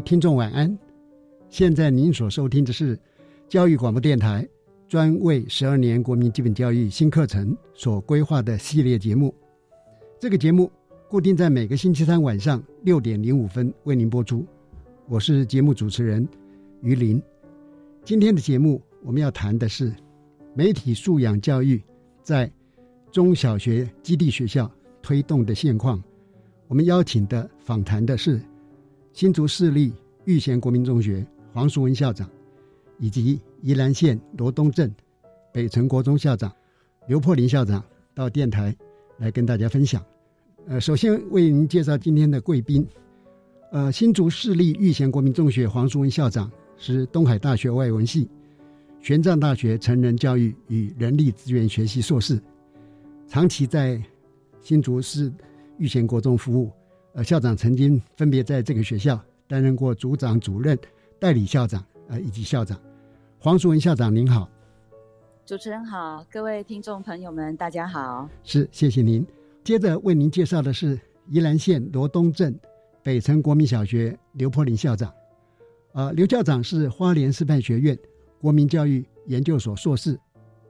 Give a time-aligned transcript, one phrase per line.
[0.00, 0.78] 听众晚安，
[1.48, 2.98] 现在您所收听的是
[3.48, 4.46] 教育广播电台
[4.86, 9.34] 专为十二年国民基本教育新课程所规划的系列节目。
[10.20, 10.70] 这个节目
[11.08, 14.46] 固定在每个星期三晚上六点零五分为您播出。
[15.08, 16.26] 我是节目主持人
[16.82, 17.20] 于林。
[18.04, 19.92] 今天的节目我们要谈的是
[20.54, 21.82] 媒体素养教育
[22.22, 22.50] 在
[23.10, 24.70] 中小学基地学校
[25.02, 26.02] 推动的现况。
[26.66, 28.40] 我们邀请的访谈的是。
[29.18, 29.92] 新竹市立
[30.26, 32.30] 玉贤国民中学黄淑文校长，
[33.00, 34.94] 以及宜兰县罗东镇
[35.52, 36.54] 北城国中校长
[37.08, 37.84] 刘破林校长
[38.14, 38.72] 到电台
[39.16, 40.00] 来跟大家分享。
[40.68, 42.86] 呃，首先为您介绍今天的贵宾。
[43.72, 48.30] 呃，新竹市立玉贤国民中学黄淑文校长是东海大学外文系、
[49.00, 52.40] 玄奘大学成人教育与人力资源学系硕士，
[53.26, 54.00] 长期在
[54.60, 55.32] 新竹市
[55.76, 56.70] 玉贤国中服务。
[57.14, 60.78] 呃，校长曾经分别在这个学校担任过组长、主任、
[61.18, 62.78] 代理校长，呃，以及校长。
[63.38, 64.48] 黄淑文校长您好，
[65.46, 68.28] 主持人好，各位听众朋友们，大家好。
[68.44, 69.26] 是，谢谢您。
[69.64, 70.98] 接着为您介绍的是
[71.28, 72.58] 宜兰县罗东镇
[73.02, 75.12] 北城国民小学刘柏林校长。
[75.92, 77.98] 呃，刘校长是花莲师范学院
[78.40, 80.18] 国民教育研究所硕士，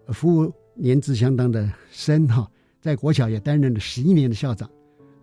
[0.08, 2.48] 服务年资相当的深哈，
[2.80, 4.70] 在国小也担任了十一年的校长。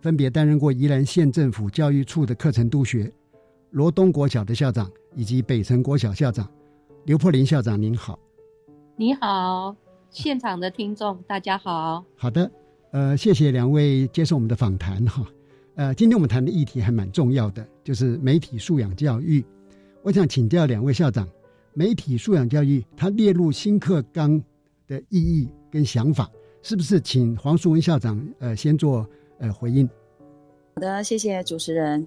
[0.00, 3.12] 分别担任过宜兰县政府教育处的课程督学、
[3.70, 6.48] 罗东国小的校长以及北城国小校长。
[7.04, 8.18] 刘柏林校长您好，
[8.96, 9.74] 你好，
[10.10, 12.04] 现场的听众大家好。
[12.16, 12.50] 好的，
[12.92, 15.26] 呃，谢谢两位接受我们的访谈哈。
[15.76, 19.44] 呃，今天我们谈的议题还蛮重要的，就是媒体素养教育。
[20.02, 21.28] 我想请教两位校长，
[21.74, 24.40] 媒体素养教育它列入新课纲
[24.86, 26.30] 的意义跟想法，
[26.62, 27.00] 是不是？
[27.00, 29.08] 请黄淑文校长呃先做。
[29.38, 29.88] 呃，回应。
[30.74, 32.06] 好的，谢谢主持人。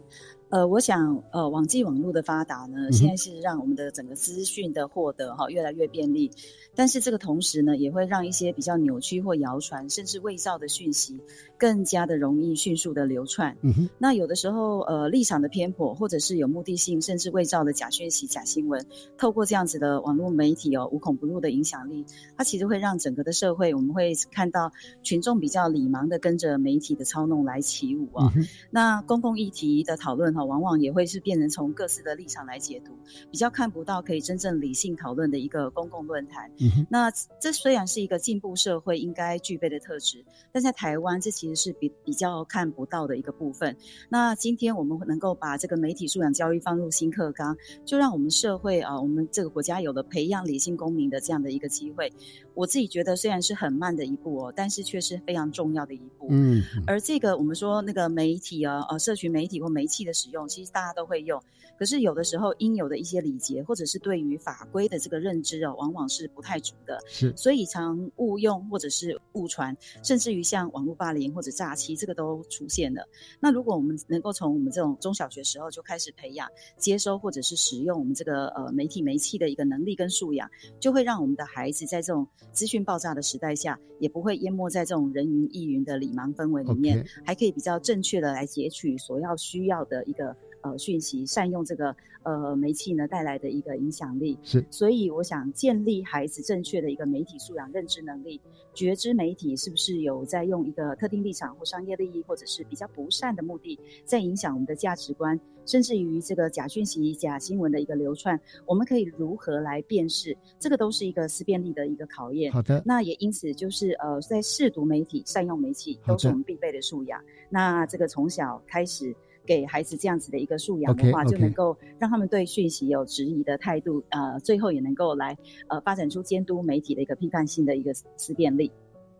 [0.50, 6.32] 呃，我想，呃，网际网络的发达呢，现在是让我们的整个资讯的获得哈越来越便利，
[6.74, 11.20] 但是这个同时呢，也会让一些比较扭曲或谣传，甚至伪造的讯息，
[11.56, 13.56] 更加的容易迅速的流窜。
[13.62, 13.90] 嗯哼。
[14.00, 18.84] 那有的时候，呃，立场的偏颇，或者是有目的性，甚至伪造的假讯息、假新闻，
[19.20, 22.04] 透过这样子的网络媒体哦，无孔不入的影响力，
[22.36, 24.72] 它其实会让整个的社会，我们会看到
[25.04, 28.34] 群众比较理盲的跟着媒体的操弄来起舞啊。
[28.72, 30.39] 那公共议题的讨论。
[30.46, 32.98] 往往也会是变成从各自的立场来解读，
[33.32, 36.52] 比较看不到可以真正理性讨论的一个公共论坛。
[36.90, 43.76] 那这虽然是一个进步社会应该具备的特质，但在台湾这其实是比比较看不到的一个部分。
[44.10, 52.12] 那今天我们能够把这个媒体素养教育放入新课纲，就让我们社会啊，我们这个国家有了培养理性公民的这样的一个机会。
[52.60, 56.28] 我自己觉得虽然是很慢的一步哦，但是却是非常重要的一步。
[56.30, 61.42] 嗯，而这个我们说那个媒体啊，呃，社群媒体或媒体的使用，其实大家都会用。
[61.80, 67.00] 可是有的时候应有的一些礼节，或者是对于法规的这个认知哦，往往是不太足的。
[67.08, 73.08] 是，所以常误用或者是误传，甚至于像网络霸凌或者诈欺，这个都出现了。
[73.40, 90.36] 那如果我们能够从我们这种中小学时候就开始培养、接收或者是使用我们这个呃媒体媒气的一个能力跟素养，就会让我们的孩子在这种资讯爆炸的时代下，也不会淹没在这种人云亦云的礼盲氛围里面，还可以比较正确的来截取所要需要的一个。
[90.62, 94.38] 呃讯息，善用这个呃媒体呢带来的一个影响力。
[94.44, 98.40] 是，所以我想建立孩子正确的一个媒体素养、认知能力，
[98.74, 110.36] 觉知媒体是不是有在用一个特定立场或商业利益，或者是比较不善的目的，在影响我们的价值观，甚至于这个假讯息、假新闻的一个流窜，我们可以如何来辨识？
[110.60, 112.52] 这个都是一个思辨力的一个考验。
[112.52, 117.22] 好的，那也因此就是呃，在试读媒体、善用媒体，都是我们必备的素养。
[117.50, 119.16] 那这个从小开始
[119.50, 125.36] 给孩子这样子的一个素养的话，就能够让他们对讯息有质疑的态度，呃，最后也能够来
[125.70, 128.72] 呃发展出监督媒体的一个批判性的一个思辨力。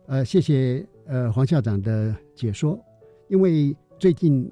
[0.06, 2.78] 呃，谢谢呃黄校长的解说。
[3.26, 4.48] 因为最近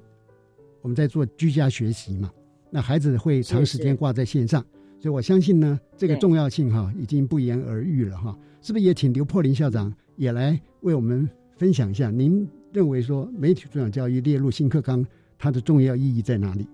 [0.81, 2.29] 我们在做居家学习嘛，
[2.69, 4.61] 那孩子会长时间挂在线上，
[4.99, 8.37] 所以我相信呢，这个重要性哈已经不言而喻了哈。
[8.61, 11.25] 是不是也请刘破林校长也来为我们
[11.55, 12.11] 分享一下？
[12.11, 15.05] 您认为说媒体素养教育列入新课纲，
[15.39, 16.67] 它的重要意义在哪里？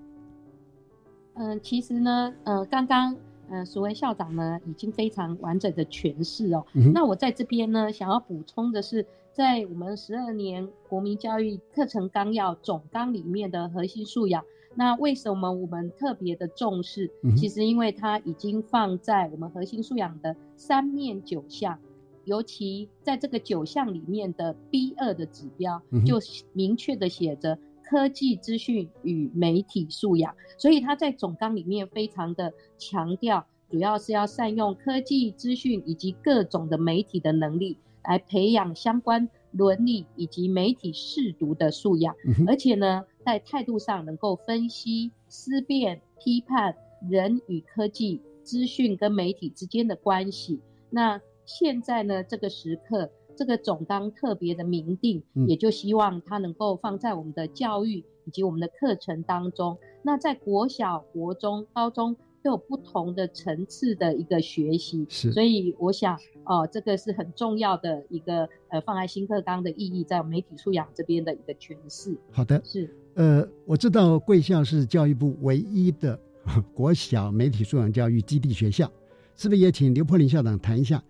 [1.35, 3.15] 嗯，其实呢，呃，刚刚。
[3.47, 6.65] 呃，所谓校长呢，已经非常完整的诠释哦。
[6.91, 17.11] 那我在这边呢，想要补充的是，在我们十二年国民教育课程纲要总纲里面的核心素养，那为什么我们特别的重视？
[17.37, 21.77] 其实因为它已经放在我们核心素养的三面九项，
[22.23, 26.17] 尤其在这个九项里面的 B 二的指标，就
[26.51, 27.59] 明确的写着。
[27.87, 42.15] 科技资讯与媒体素养，所以他在总纲里面非常的强调，主要是要善用科技资讯以及各种的媒体的能力，来培养相关伦理以及媒体视读的素养，
[42.47, 46.75] 而且呢，在态度上能够分析、思辨、批判
[47.09, 50.59] 人与科技资讯跟媒体之间的关系。
[50.89, 53.09] 那现在呢，这个时刻。
[53.35, 59.77] 这个总纲特别的明定，也就希望它能够放在我们的教育以及我们的课程当中。
[60.01, 65.31] 那在国小、国中、高中都有不同的层次的一个学习，是。
[65.31, 72.15] 所以我想，哦，这个是很重要的一个呃，放在新课纲的意义，在媒体素养这边的一个诠释。
[72.31, 72.95] 好的，是。
[73.15, 76.19] 呃，我知道贵校是教育部唯一的
[76.73, 78.91] 国小媒体素养教育基地学校，
[79.35, 81.03] 是不是也请刘柏林校长谈一下？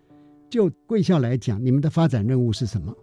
[0.48, 2.94] 就贵校来讲，你们的发展任务是什么？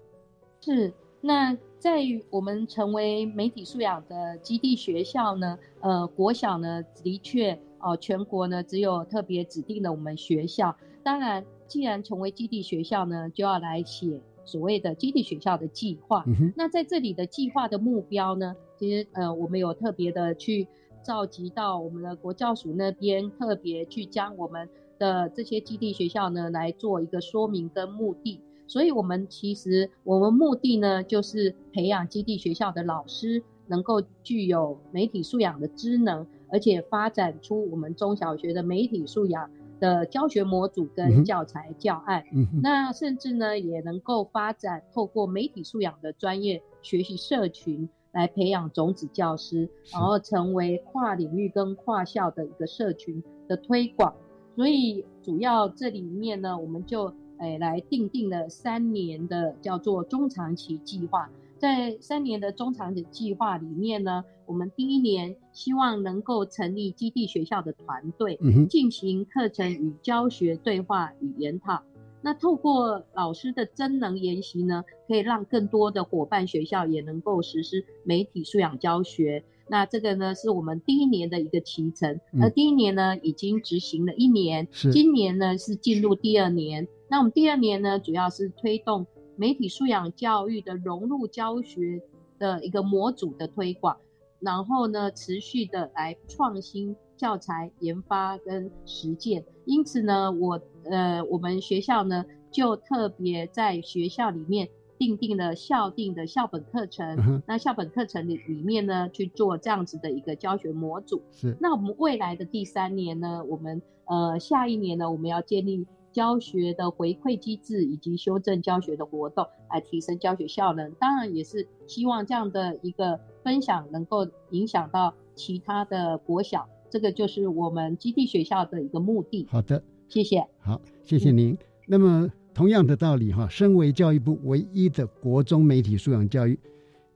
[0.62, 2.00] 是那在
[2.30, 5.60] 我们成为媒体素养的基地学校呢？
[5.82, 10.74] 呃，国小呢，的确哦，全国呢只有特别指定的我们学校。
[11.04, 16.24] 当然，既然成为基地学校呢，就要来写所谓的基地学校的计划。
[16.56, 20.66] 那在这里的计划的目标呢，其实呃，我们有特别的去
[21.04, 24.70] 召集到我们的国教署那边，特别去将我们。
[25.04, 39.52] 的这些基地学校呢，来做一个说明跟目的，所以我们其实我们目的呢，就是培养基地学校的老师能够具有媒体素养的职能，而且发展出我们中小学的媒体素养
[39.82, 42.24] 的教学模组跟教材教案。
[42.62, 54.16] 那甚至呢，也能够发展透过媒体素养的专业学习社群，来培养种子教师，然后成为跨领域跟跨校的一个社群的推广。
[54.56, 61.30] 所以主要这里面呢，我们就诶来定定了三年的叫做中长期计划。
[61.58, 68.38] 在三年的中长期计划里面呢，我们第一年希望能够成立基地学校的团队，
[68.70, 71.82] 进行课程与教学对话与研讨。
[72.22, 79.44] 那透过老师的真能研习呢，可以让更多的伙伴学校也能够实施媒体素养教学。
[79.74, 82.20] 那这个呢，是我们第一年的一个提成。
[82.32, 86.88] 那第一年呢已经执行了一年，今年呢是进入第二年。
[87.10, 92.00] 那我们第二年呢，主要是推动媒体素养教育的融入教学
[92.38, 93.98] 的一个模组的推广，
[94.40, 99.44] 然后呢持续的来创新教材研发跟实践。
[99.66, 104.70] 因此呢，我呃我们学校呢就特别在学校里面。
[105.04, 111.22] 定定了校定的校本课程，那校本课程里里面呢去做这样子的一个教学模组。
[111.34, 120.90] 是，那我们未来的第三年呢，我们呃下一年呢，我们要建立教学的回馈机制以及修正教学的活动，来提升教学效能。
[120.94, 129.46] 当然也是希望这样的一个分享能够影响到其他的国小，这个就是我们基地学校的一个目的。
[129.50, 130.48] 好的，谢谢。
[130.60, 131.58] 好，谢谢您。
[131.88, 132.32] 那么。
[132.54, 136.58] 同样的道理哈，身为教育部唯一的国中媒体素养教育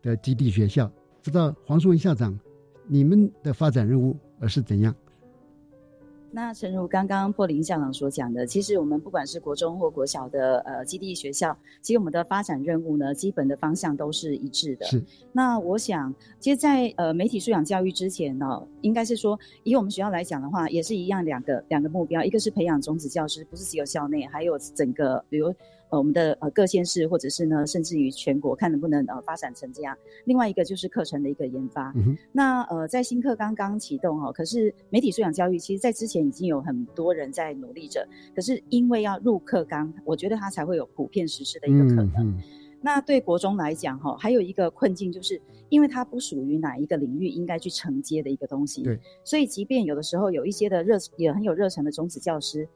[0.01, 0.87] 的基地学校，
[1.23, 2.37] 不知道黄淑文校长，
[2.87, 4.93] 你们的发展任务而是怎样？
[6.31, 14.85] 那诚如刚刚破林校长所讲的，其实我们不管是国中或国小的呃基地学校，其实我们的发展任务呢，基本的方向都是一致的。
[14.85, 15.03] 是。
[15.31, 25.53] 那我想，其实，在呃媒体素养教育之前呢，应该是说，以我们学校来讲的话，也是一样两个两个目标，一个是培养种子教师，不是只有校内，还有整个比如。
[25.89, 29.97] 呃，我们的呃各县市或者是呢，甚至于全国，看能不能呃发展成这样。
[30.25, 31.93] 另外一个就是课程的一个研发。
[32.31, 38.05] 那呃，在新课刚刚启动哈，可是媒体素养教育，其实在之前已经有很多人在努力着。
[38.35, 42.37] 可是因为要入课纲，我觉得它才会有普遍实施的一个可能。
[42.81, 48.83] 那对国中来讲哈，还有一个困境，就是因为它不属于哪一个领域应该去承接的一个东西。
[48.83, 48.99] 对。
[49.23, 52.67] 所以即便有的时候有一些的热也很有热忱的种子教师。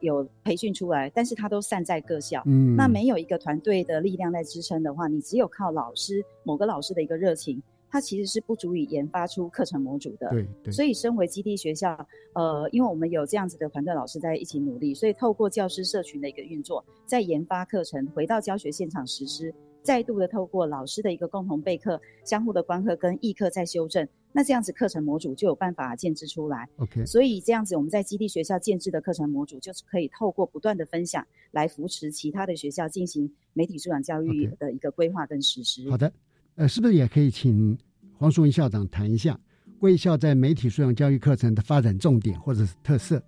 [0.00, 10.28] 有培训出来，但是他都散在各校，嗯，那没有一个团队的力量在支撑的话，你只有靠老师某个老师的一个热情，他其实是不足以研发出课程模组的。
[10.62, 24.06] 对，所以身为基地学校，呃，因为我们有这样子的团队老师在一起努力，所以透过教师社群的一个运作，在研发课程，回到教学现场实施，再度的透过老师的一个共同备课、相互的观课跟议课再修正。
[24.36, 26.68] 那这样子课程模组就有办法建制出来。
[26.76, 35.88] OK，所以这样子我们在基地学校建制的课程模组，就是可以透过不断的分享，来扶持其他的学校进行媒体素养教育的一个规划跟实施。
[35.88, 36.12] 好的，
[36.56, 37.74] 呃，是不是也可以请
[38.18, 39.40] 黄淑文校长谈一下
[39.78, 43.22] 贵校在媒体素养教育课程的发展重点或者是特色？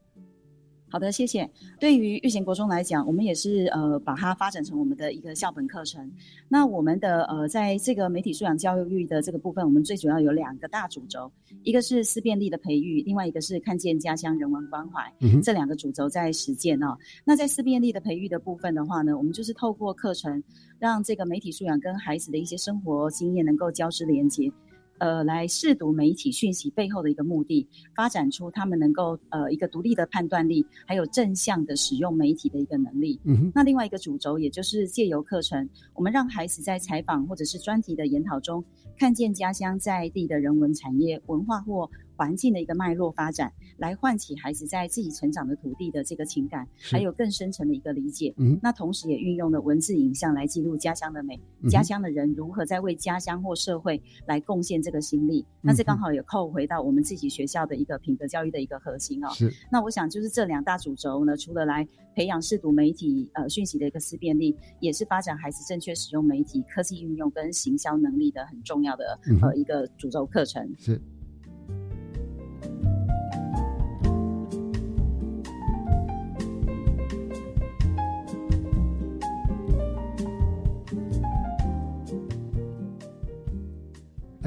[0.91, 1.49] 好的，谢谢。
[1.79, 6.11] 对于育贤国中来讲，我们也是呃把它发展成我们的一个校本课程。
[6.49, 11.31] 那我们的呃在这个媒体素养教育的这个部分，我们最主要有两个大主轴，
[11.63, 15.13] 一个是思辨力的培育，另外一个是看见家乡人文关怀。
[15.43, 16.97] 这两个主轴在实践哦。
[17.25, 20.43] 那在思辨力的培育的部分的话呢，我们就是透过课程，
[20.79, 24.51] 让这个媒体素养跟孩子的一些生活经验能够交织连接。
[24.99, 33.19] 呃，来试读媒体讯息背后的一个目的，发展出他们能够呃一个独立的判断力，还有正向的使用媒体的一个能力。
[33.25, 38.65] 嗯那另外一个主轴，也就是借由课程，我们让孩子在采访或者是专题的研讨中，
[38.99, 41.91] 看见家乡在地的人文产业、文化或。
[42.19, 48.35] 环境的一个脉络发展，来唤起孩子在自己成长的土地的这个情感，还有更深层的一个理解。
[48.39, 55.47] 嗯，那同时也运用了文字影像来记录家乡的美，家乡的人如何在为家乡或社会来贡献这个心力。
[55.61, 59.29] 那这刚好也扣回到我们自己学校的一个品德教育的一个核心哦。
[59.35, 59.53] 是。
[59.71, 70.69] 那我想就是这两大主轴呢，除了来培养视读媒体呃讯息的一个思辨力，也是发展孩子正确使用媒体科技运用跟行销能力的很重要的呃一个主轴课程。
[70.77, 71.01] 是。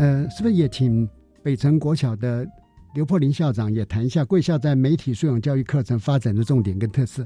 [0.01, 1.07] 呃，是不是也请
[1.43, 2.43] 北城国小的
[2.95, 7.23] 刘破林校长也谈一下贵校在媒体素养教育课程发展的重点跟特色？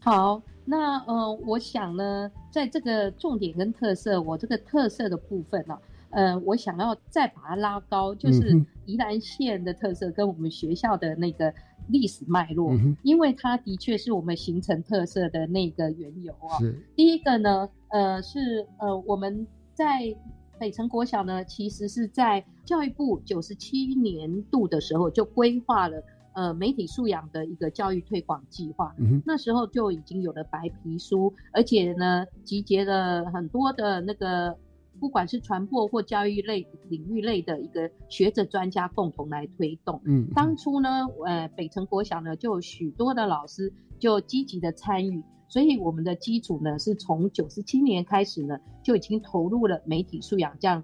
[0.00, 5.78] 好，那呃，我想呢，在这个重点跟特色，我这个特色的部分呢，
[6.10, 11.50] 呃，我想要再把它拉高，就是宜兰县的特色跟我们学校的那个
[11.88, 16.60] 历史脉络，因为它的确是我们形成特色的那个缘由啊。
[16.94, 20.14] 第一个呢，呃，是呃我们在。
[20.58, 26.02] 北城国小呢，其实是在教育部九十七年度的时候就规划了
[26.34, 28.94] 呃媒体素养的一个教育推广计划。
[28.98, 34.56] 嗯那时候就已经有了白皮书，而且呢集结了很多的那个
[35.00, 40.00] 不管是传播或教育类领域类的一个学者专家共同来推动。
[40.04, 40.28] 嗯。
[40.34, 45.22] 当初呢，呃北城国小呢就有许多的老师就积极的参与。
[45.46, 50.82] 所以我们的基础呢，是从九十七年开始呢，就已经投入了媒体素养这样，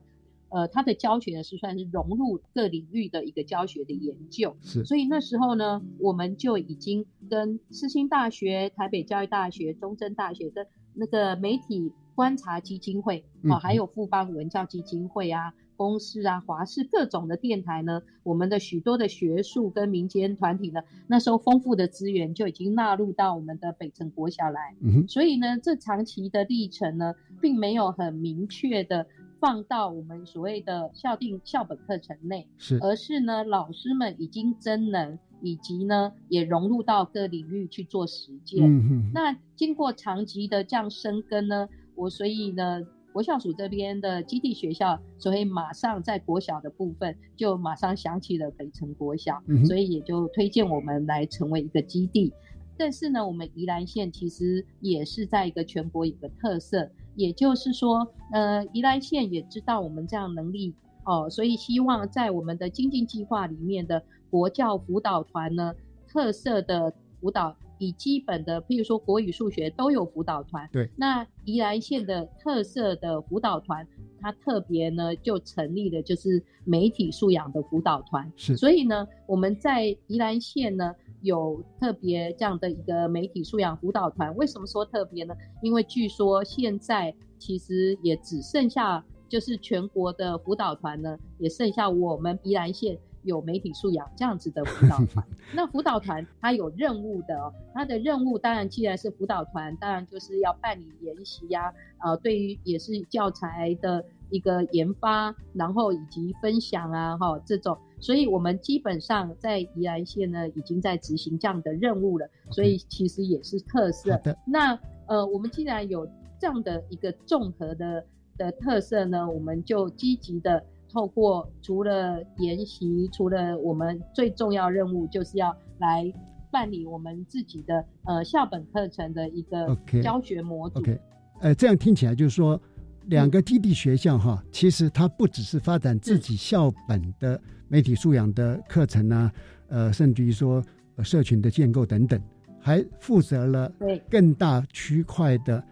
[0.51, 4.55] 呃，他的教学呢是算是融入各领域的一个教学的研究。
[4.63, 4.85] 是。
[4.85, 10.69] 所以那时候呢，我们就已经跟世新大学、台北教育大学、中正大学的
[11.01, 15.55] 那个媒体观察基金会啊，还有富邦文教基金会啊。
[15.81, 24.77] 公司啊，华视各种的电台呢，我们的许多的学术跟民间团体呢，那时候丰富的资源就已经纳入到我们的北城国小来。
[24.83, 29.07] 嗯所以呢，这长期的历程呢，并没有很明确的
[29.41, 38.65] 放到我们所谓的校定校本课程内，是，而是呢，老师们已经真能，以及呢，也融入到各领域去做实践。
[38.65, 42.83] 嗯那经过长期的这样生根呢，我所以呢。
[43.13, 52.33] 国校署这边的基地学校，所以马上在国小的部分就马上想起了北城国小，所以也就推荐我们来成为一个基地。
[52.79, 60.73] 但是呢，我们宜兰县其实也是在一个全国有个特色，也就是说，呃，宜兰县也知道我们这样能力
[61.05, 65.75] 哦，所以希望在我们的精进计划里面的国教辅导团呢，
[66.09, 70.69] 特色的辅导以基本的，譬如说国语、数学都有辅导团。
[70.73, 73.87] 对，那宜兰县的特色的辅导团，
[74.21, 78.31] 它特别呢就成立了就是媒体素养的辅导团。
[78.37, 84.35] 是，所以呢，我们在宜兰县呢有特别这样的一个媒体素养辅导团。
[84.37, 85.35] 为什么说特别呢？
[85.63, 89.05] 因为据说现在其实也只剩下。
[89.31, 95.27] 就是全国的辅导团呢，也剩下我们宜兰县有媒体素养这样子的辅导团。
[95.55, 107.77] 那辅导团它有任务的，它的任务当然既然是辅导团，当然就是要办理研习呀，呃，对于也是教材的一个研发，然后以及分享啊，哈，这种。
[108.01, 112.29] 所以我们基本上在宜兰县呢，已经在执行这样的任务了。
[112.51, 114.21] 所以其实也是特色。
[114.47, 116.07] 那呃，我们既然有
[116.39, 118.05] 这样的一个综合的。
[118.39, 126.13] 的特色呢，我们就积极的透过除了研习，除了我们最重要任务，就是要来
[126.51, 130.81] 办理我们自己的呃校本课程的一个教学模组。
[130.81, 131.01] OK，
[131.41, 132.61] 呃，这样听起来就是说，
[133.07, 139.33] 两个基地学校哈，其实它不只是发展自己校本的媒体素养的课程啊，
[139.69, 140.63] 呃，甚至于说
[141.03, 142.21] 社群的建构等等，
[142.59, 143.73] 还负责了
[144.11, 145.63] 更大区块的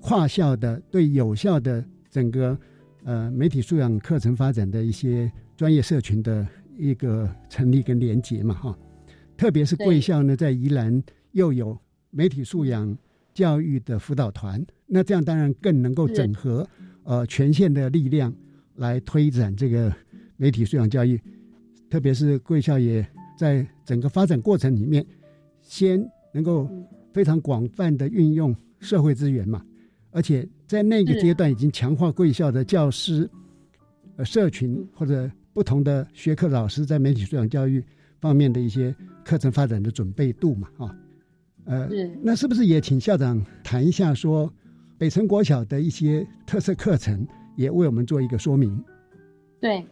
[0.00, 1.84] 跨校的对有效的。
[2.12, 2.58] 整个
[3.04, 8.78] 呃媒体素养课程发展的一些专业社群的一个成立跟连接嘛哈，
[9.36, 11.02] 特别是贵校呢在宜兰
[11.32, 11.78] 又有
[12.10, 12.96] 媒体素养
[13.32, 16.68] 教育的辅导团，那这样当然更能够整合
[17.04, 18.34] 呃全县的力量
[18.76, 19.94] 来推展这个
[20.36, 21.20] 媒体素养教育，
[21.88, 23.06] 特别是贵校也
[23.38, 25.04] 在整个发展过程里面，
[25.62, 26.68] 先能够
[27.12, 29.64] 非常广泛的运用社会资源嘛。
[30.12, 33.28] 而且在那个阶段，已经强化贵校的教师、
[34.16, 37.82] 呃社群或者不同的学科老师在媒体素养教育
[38.20, 40.96] 方面的一些课程发展的准备度嘛，啊，
[41.64, 41.88] 呃，
[42.22, 44.52] 那是不是也请校长谈一下，说
[44.98, 47.26] 北城国小的一些特色课程，
[47.56, 48.82] 也为我们做一个说明？
[49.60, 49.86] 对，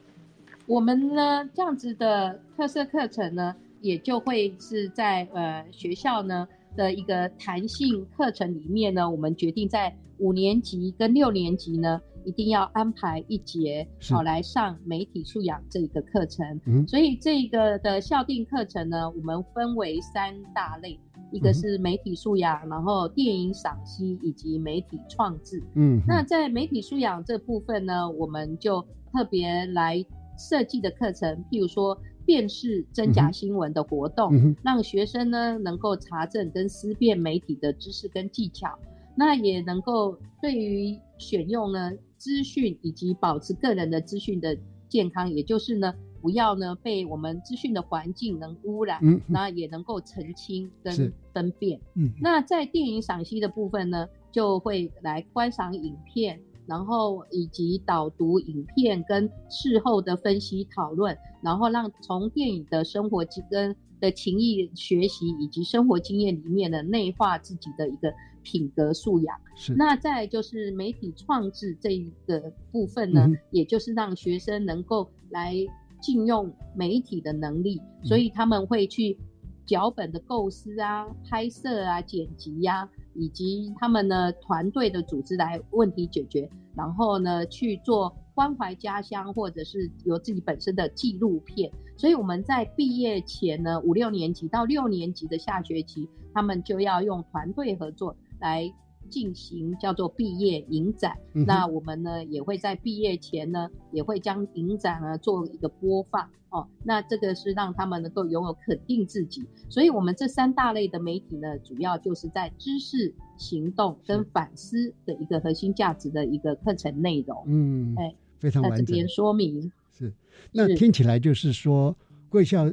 [0.66, 9.96] 我们呢这样子的特色课程呢，也就会是在呃学校呢的一个弹性课程里面呢，我们决定在。
[10.18, 16.60] 五年级跟六年级呢，一定要安排一节好来上媒体素养这个课程。
[16.66, 20.98] 嗯，所以这个的校定课程呢，我们分为三大类，
[21.30, 25.62] 一个是媒体素养，然后电影赏析以及媒体创制。
[25.74, 30.04] 嗯，那在媒体素养这部分呢，我们就特别来
[30.38, 38.78] 设计的课程，譬如说辨识真假新闻的活动，让学生呢能够查证跟思辨媒体的知识跟技巧。
[39.18, 44.56] 那也能够对于选用呢资讯以及保持个人的资讯的
[44.88, 68.14] 健康，也就是呢不要呢被我们资讯的环境能污染，嗯，那也能够澄清跟分辨，嗯，那在电影赏析的部分呢，就会来观赏影片，然后以及导读影片跟事后的分析讨论，然后让从电影的生活跟的情谊学习以及生活经验里面的内化自己的一个。
[68.50, 75.54] 品格素养是，那再就是媒体创制这一个部分呢，也就是让学生能够来
[76.00, 79.18] 禁用媒体的能力，所以他们会去
[79.66, 91.70] 脚本的构思啊、拍摄啊、剪辑呀，以及他们呢团队的组织来问题解决，然后呢去做关怀家乡或者是有自己本身的纪录片。
[91.98, 98.16] 所以我们在毕业前呢，五六年级到六年级的下学期，他们就要用团队合作。
[98.40, 98.72] 来
[99.10, 106.68] 进行叫做毕业影展，那我们呢也会在毕业前呢，也会将影展呢做一个播放哦。
[106.84, 117.44] 那这个是让他们能够拥有肯定自己，所以我们这三大类的媒体呢，主要就是在知识、行动跟反思的一个核心价值的一个课程内容。
[117.46, 118.84] 嗯，哎，非常完整。
[118.84, 120.12] 这边说明是，
[120.52, 121.96] 那听起来就是说
[122.28, 122.70] 贵校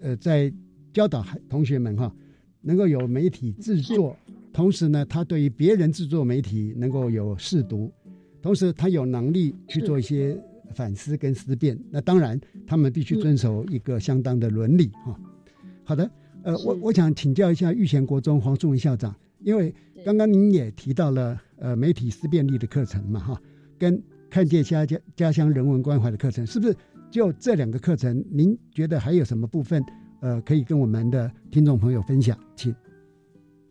[0.00, 0.50] 呃在
[0.94, 2.10] 教导同学们哈，
[2.62, 4.16] 能够有媒体制作。
[4.54, 7.92] 同时呢，他对于别人制作媒体能够有试读，
[8.40, 10.40] 同时他有能力去做一些
[10.76, 11.76] 反思跟思辨。
[11.90, 15.18] 那当然，他们必须遵守一个相当的伦理哈。
[15.82, 16.08] 好的，
[16.44, 23.42] 呃，我我想请教一下玉贤国中黄树文校长，因为刚刚您也提到了呃媒体思辨力的课程嘛哈，
[23.76, 26.76] 跟看见家家家乡人文关怀的课程，是不是
[27.10, 28.24] 就这两个课程？
[28.30, 29.84] 您觉得还有什么部分
[30.20, 32.38] 呃可以跟我们的听众朋友分享？
[32.54, 32.72] 请。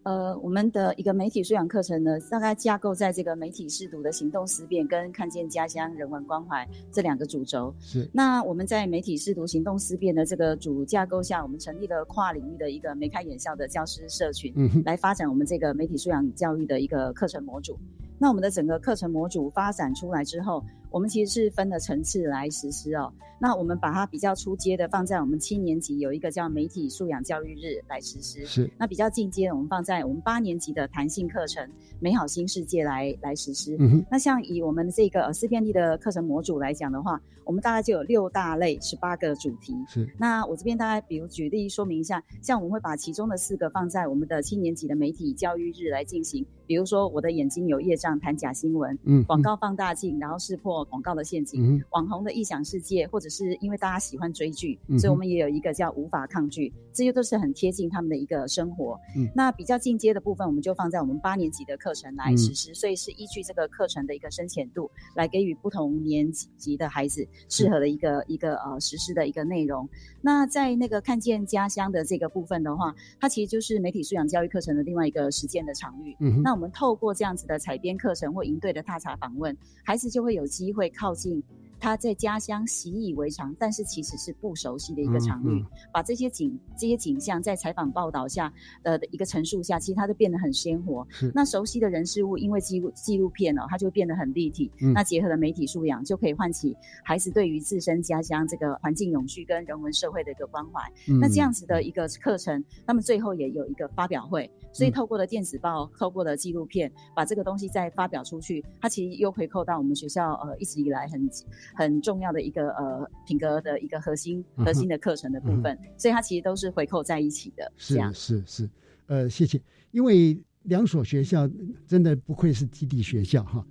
[0.03, 7.73] 呃，我们的一个媒体素养课程呢，大概架构在这个媒体试读的行动思辨跟看见家乡人文关怀这两个主轴。
[7.79, 8.09] 是。
[8.13, 17.79] 那我们在媒体试读行动思辨的这个主架构下，我们成立了跨领域的一个眉开眼笑的教师社群，嗯来发展我们这个媒体素养教育的一个课程模组。
[18.19, 20.63] 那我们的整个课程模组发展出来之后，
[20.93, 23.11] 我们其实是分了层次来实施哦。
[23.39, 28.45] 那我们把它比较初阶的放在我们七年级有一个叫媒体素养教育日来实施。
[28.45, 28.69] 是。
[28.77, 31.67] 那比较进阶的，我们放在我们八年级的弹性课程
[31.99, 33.75] 美好新世界来来实施。
[33.79, 34.05] 嗯哼。
[34.11, 39.75] 那像以我们这个思辨力的课程模组来讲的话，我们大概就有六大类十八个主题。
[39.87, 40.07] 是。
[40.19, 46.45] 那我这边大概比如举例说明一下，像我们会把其中的四个放在我们的七年级的媒体教育日来进行。
[46.73, 58.99] 比如说，我的眼睛有业障，谈假新闻，嗯，广告放大镜，然后识破广告的陷阱，嗯，网红的异想世界，或者是因为大家喜欢追剧，嗯、所以我们也有一个叫无法抗拒，这些都是很贴近他们的一个生活。
[59.15, 69.87] 嗯，那比较进阶的部分，我们就放在我们八年级的课程来实施，嗯、所以是依据这个课程的一个深浅度，来给予不同年级的孩子适合的一个一个呃实施的一个内容。
[70.23, 76.15] 那在那个看见家乡的这个部分的话，它其实就是媒体素养教育课程的另外一个实践的场域。
[76.19, 81.43] 嗯，那我们们透过这样子的采编课程或营队的踏查访问，孩子就会有机会靠近
[81.83, 85.59] 他在家乡习以为常，但是其实是不熟悉的一个场域。
[85.59, 88.51] 嗯、把这些景、这些景象在采访报道下
[88.83, 91.05] 呃的一个陈述下，其实它就变得很鲜活。
[91.33, 94.71] 那熟悉的人事物，因为纪录纪录片哦，它就变得很立体。
[94.81, 100.81] 嗯、那结合了媒体素养，就可以唤起孩子对于自身家乡这个环境永续跟人文社会的一个关怀。
[101.09, 104.49] 嗯、那这样子的一个课程，他们最后也有一个发表会。
[104.71, 111.29] 所以透过了电子报，透过了纪录片，把这个东西再发表出去，它其实又回扣到我们学校呃一直以来很
[111.75, 117.71] 很重要的一个呃品格的一个核心核心的课程的部分，嗯、所以它其实都是回扣在一起的。
[117.77, 118.69] 是是是，
[119.07, 119.61] 呃，谢谢。
[119.91, 121.49] 因为两所学校
[121.87, 123.65] 真的不愧是基地学校哈，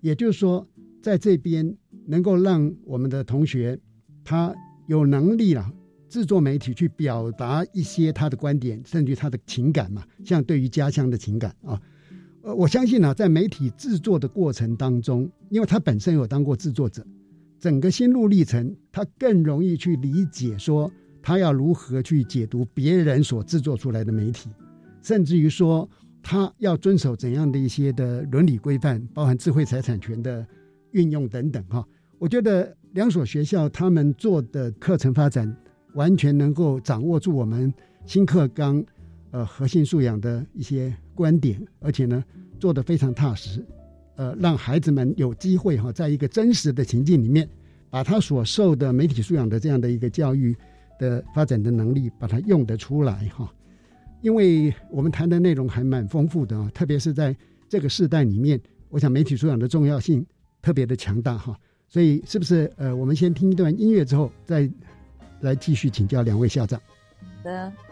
[0.00, 0.66] 也就是说，
[1.02, 3.78] 在这边能够让我们的同学
[4.24, 4.54] 他
[4.86, 5.70] 有能力了。
[6.08, 11.80] 制作媒体去表达一些他的观点，甚至他的情感嘛，像对于家乡的情感啊，
[12.42, 17.02] 呃，我相信呢、啊，在媒体制作的过程当中，因为他本身有当过制作者，
[17.62, 20.90] 整个心路历程，他更容易去理解说
[21.22, 24.50] 他要如何去解读别人所制作出来的媒体，
[25.00, 25.88] 甚至于说
[26.20, 30.44] 他要遵守怎样的一些的伦理规范，包含智慧财产权的
[30.90, 31.86] 运用等等哈。
[32.18, 35.56] 我觉得两所学校他们做的课程发展。
[35.94, 37.70] 完全能够掌握住我们
[38.06, 38.82] 新课纲，
[39.30, 42.24] 呃，核心素养的一些观点，而且呢，
[42.58, 43.62] 做得非常踏实，
[44.16, 47.48] 呃，让孩子们有机会哈，在一个真实的情境里面，
[47.90, 50.56] 把他所受的媒体素养的这样的一个教育
[50.98, 53.52] 的发展的能力，把它用得出来哈。
[54.20, 57.36] 因为我们谈的内容还蛮丰富的啊，特别是在
[57.68, 60.24] 这个时代里面，我想媒体素养的重要性
[60.60, 61.58] 特别的强大哈。
[61.88, 64.70] 所以，是不是呃，我们先听一段音乐之后再。
[65.42, 66.80] 来继续请教两位校长。
[67.18, 67.91] 好的。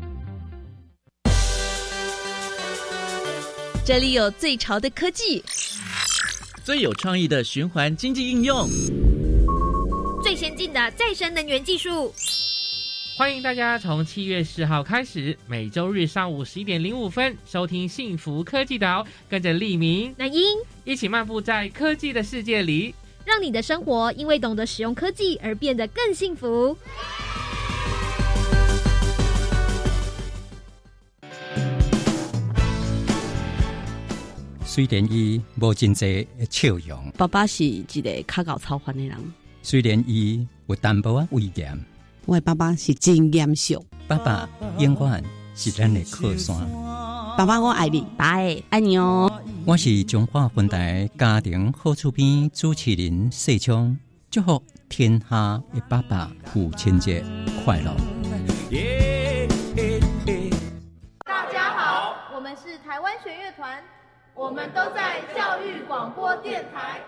[3.91, 5.43] 这里有最潮的科技，
[6.63, 8.69] 最有创意的循环经济应用，
[10.23, 12.13] 最先进的再生能源技术。
[13.17, 26.77] 欢迎大家从七月四号开始，每周日上午十一点零五分收听《幸福科技岛》，跟着立明、那英一起漫步在科技的世界里，让你的生活因为懂得使用科技而变得更幸福。
[34.73, 39.17] 虽然伊无真济笑容，爸爸是一个较搞操烦的人。
[39.61, 41.77] 虽然伊有淡薄啊威严，
[42.25, 43.85] 我的爸爸是真严肃。
[44.07, 45.21] 爸爸永远
[45.53, 46.55] 是咱的靠山。
[47.37, 49.29] 爸爸，我爱你，爸爱爱你哦。
[49.65, 53.97] 我是中华分台家庭好处编主持人谢聪，
[54.29, 57.21] 祝福天下的爸爸父亲节
[57.65, 57.93] 快乐。
[61.25, 63.83] 大家好，我们是台湾弦乐团。
[64.33, 67.01] 我们都在教育广播电台。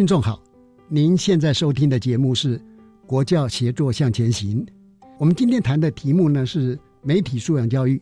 [0.00, 0.42] 听众好，
[0.88, 2.58] 您现在收听的节目是
[3.06, 4.64] 《国教协作向前行》。
[5.18, 8.00] 我们今天谈的题目呢是媒体素养教育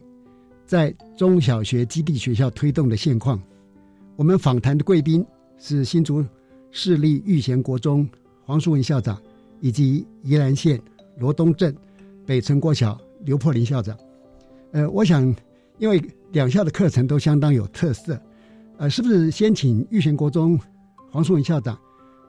[0.64, 3.42] 在中小学基地学校推动的现况。
[4.14, 5.26] 我们访谈的贵宾
[5.58, 6.24] 是新竹
[6.70, 8.08] 市立玉贤国中
[8.44, 9.20] 黄淑文校长，
[9.61, 10.80] 以及宜兰县
[11.16, 11.76] 罗东镇
[12.24, 13.98] 北城国小刘破林校长。
[14.70, 15.34] 呃，我想
[15.78, 18.16] 因为两校的课程都相当有特色，
[18.76, 20.56] 呃，是不是先请玉贤国中？
[21.11, 21.76] 黄淑文校长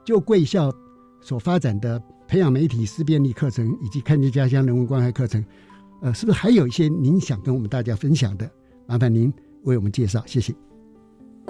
[0.04, 0.72] 就贵校
[1.20, 5.44] 所发展的培养媒体思辨力课程，以及看见家乡人文关怀课程，
[6.02, 8.50] 呃，是不是还有一些您想跟我们大家分享的？
[8.86, 9.32] 麻烦您
[9.64, 10.69] 为我们介绍，谢谢。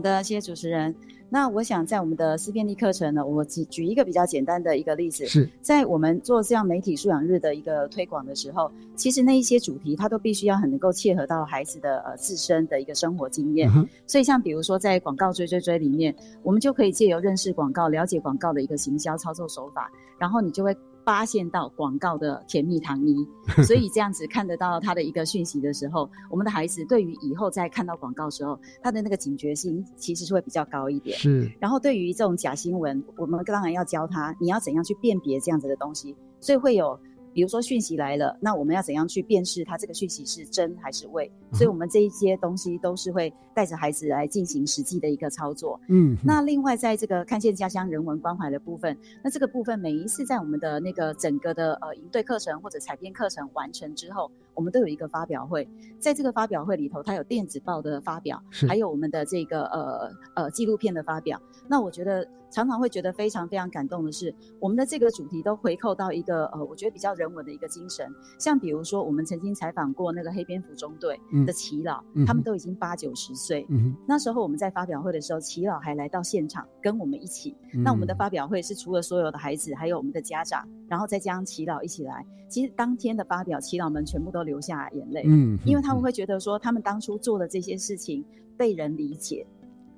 [0.00, 0.94] 好的，谢谢主持人。
[1.28, 13.70] 那我想在我们的思辨力课程呢，我举举一个比较简单的一个例子，是在我们做这样媒体素养日的一个推广的时候，其实那一些主题它都必须要很能够切合到孩子的呃自身的一个生活经验。
[14.06, 20.74] 所以像比如说在广告追追追里面，我们就可以借由认识广告、了解广告的一个行销操作手法，然后你就会。
[21.10, 23.26] 发现到广告的甜蜜糖衣，
[23.66, 31.18] 所以这样子看得到他的一个讯息的时候，我们的孩子对于以后在看到广告时候，他的那个警觉性其实是会比较高一点。
[31.18, 31.50] 是。
[31.58, 36.96] 然后对于这种假新闻，我们当然要教他，你要怎样去辨别这样子的东西，所以会有。
[37.32, 41.30] 比如说讯息来了，那我们要怎样去辨识它这个讯息是真还是伪？
[41.52, 45.80] 所以，我们这一些东西都是会带着孩子来进行实际的一个操作。
[45.88, 55.68] 嗯，那另外在这个看见家乡人文关怀的部分，那这个部分每一次在我们的那个整个的呃营队课程或者采编课程完成之后，我们都有一个发表会。
[55.98, 61.40] 在这个发表会里头，它有电子报的发表，还有我们的这个呃呃纪录片的发表。
[61.68, 62.26] 那我觉得。
[62.50, 68.06] 常常会觉得非常非常感动的是，我们的这个主题都回扣到一个呃，我觉得比较人文的一个精神。
[68.38, 73.66] 像比如说，我们曾经采访过那个黑蝙蝠中队的耆老，他们都已经八九十岁。
[74.06, 77.56] 那时候我们在发表会的时候，耆老还来到现场跟我们一起。
[77.72, 82.26] 那我们的发表会是除了所有的孩子，还有我们的家长，然后再加上耆老一起来。
[82.48, 88.24] 其实当天的发表，耆老们全部都流下眼泪，嗯，因为他们会觉得说，他们当初做的这些事情
[88.56, 89.46] 被人理解。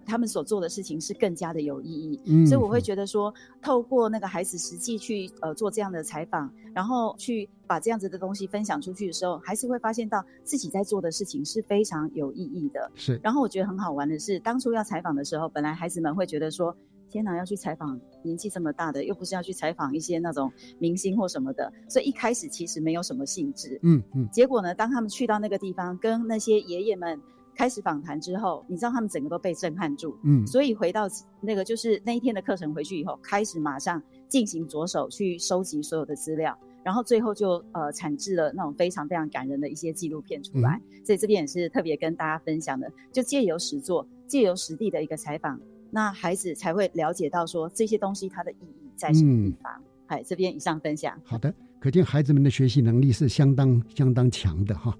[0.04, 12.90] 他们所做的事情是更加的有意义，所以我会觉得说，透过那个孩子实际去呃做这样的采访，然后去把这样子的东西分享出去的时候，还是会发现到自己在做的事情是非常有意义的。
[12.94, 13.20] 是。
[13.22, 16.76] 然后我觉得很好玩的是，当初要采访的时候，本来孩子们会觉得说。
[17.10, 23.78] 天哪，要去采访年纪这么大的，又不是要去采访一些那种明星或什么的，所以一开始其实没有什么兴致。
[23.82, 24.26] 嗯嗯。
[24.32, 27.20] 结果呢，当他们去到那个地方，跟那些爷爷们
[27.54, 30.16] 开始访谈之后，你知道他们整个都被震撼住。
[30.24, 30.46] 嗯。
[30.46, 31.08] 所以回到
[31.40, 40.80] 那个就是那一天的课程回去以后，开始马上进行着手去收集所有的资料，然后最后就呃产制了那种非常非常感人的一些纪录片出来。
[41.04, 45.60] 所以这边也是特别跟大家分享的，就借由实作，借由实地的一个采访。
[45.90, 49.82] 那孩子才会了解到说这些东西它的意义在什么地方。
[50.06, 51.18] 哎，这边以上分享。
[51.24, 54.96] 好的，可见孩子们的学习能力是相当相当强的哈。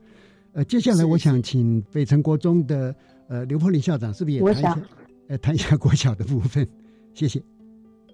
[0.55, 2.95] 呃，接下来我想请北城国中的
[3.29, 4.79] 呃刘柏林校长，是不是也谈一下？
[5.29, 6.67] 呃，谈一下国小的部分。
[7.15, 7.43] 谢谢。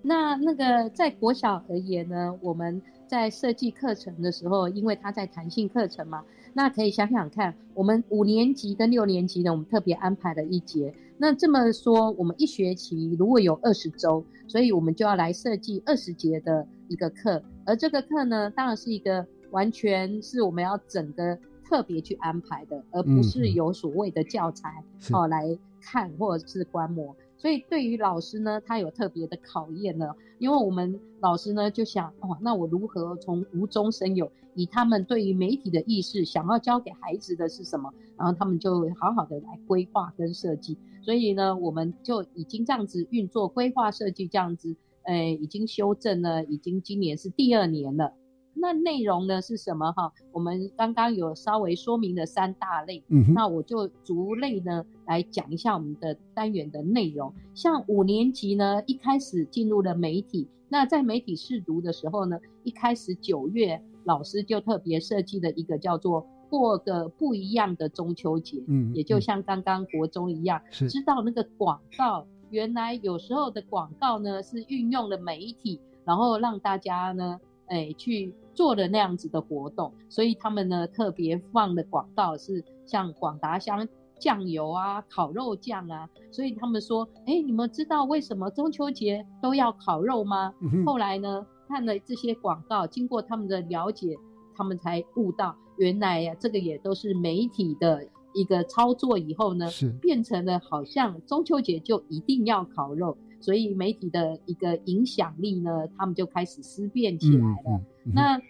[0.02, 6.22] 那那个在国小而言呢，我们在设计课程的时候，因为它在弹性课程嘛，
[6.54, 10.94] 那可以想想看，我们五年级跟六年级呢，我们特别安排了一节。
[11.16, 17.42] 那这么说，我们一学期如果有二十周，所以我们就要来设计二十节的一个课。
[17.66, 21.36] 而这个课呢，当然是一个完全是我们要整个
[21.68, 27.14] 特别去安排的，而不是有所谓的教材哦来看或者是观摩。
[27.36, 40.76] 所以对于老师呢，他有特别的考验呢，因为我们老师呢就想，哦，那我如何从无中生有，以他们对于媒体的意识，想要教给孩子的是什么，然后他们就好好的来规划跟设计。
[41.02, 48.12] 所以呢，我们就已经这样子运作、规划、设计这样子，诶，已经修正了，已经今年是第二年了。
[48.60, 50.12] 那内容呢是什么哈？
[50.32, 57.32] 我们刚刚有稍微说明了三大类，嗯，那我就逐类呢来讲一下我们的单元的内容。
[57.54, 78.34] 像五年级呢，一开始进入了媒体，那在媒体试读的时候呢，一开始九月老师就特别设计了一个叫做过个不一样的中秋节，嗯，也就像刚刚国中一样，知道那个广告，原来有时候的广告呢是运用了媒体，然后让大家呢，哎去。
[78.58, 83.86] 做了那样子的活动，所以他们呢特别放的广告是像广达香
[84.18, 90.52] 酱油啊、烤肉酱啊，所以他们说，哎，你们知道为什么中秋节都要烤肉吗？
[90.84, 94.16] 后来呢看了这些广告，经过他们的了解，
[94.56, 103.16] 他们才悟到，原来呀这个也都是媒体的一个操作，以后呢是变成了好像中秋节就一定要烤肉。
[103.40, 107.80] 所以媒体的一个影响力呢，他们就开始思辨起来了。
[108.04, 108.40] 那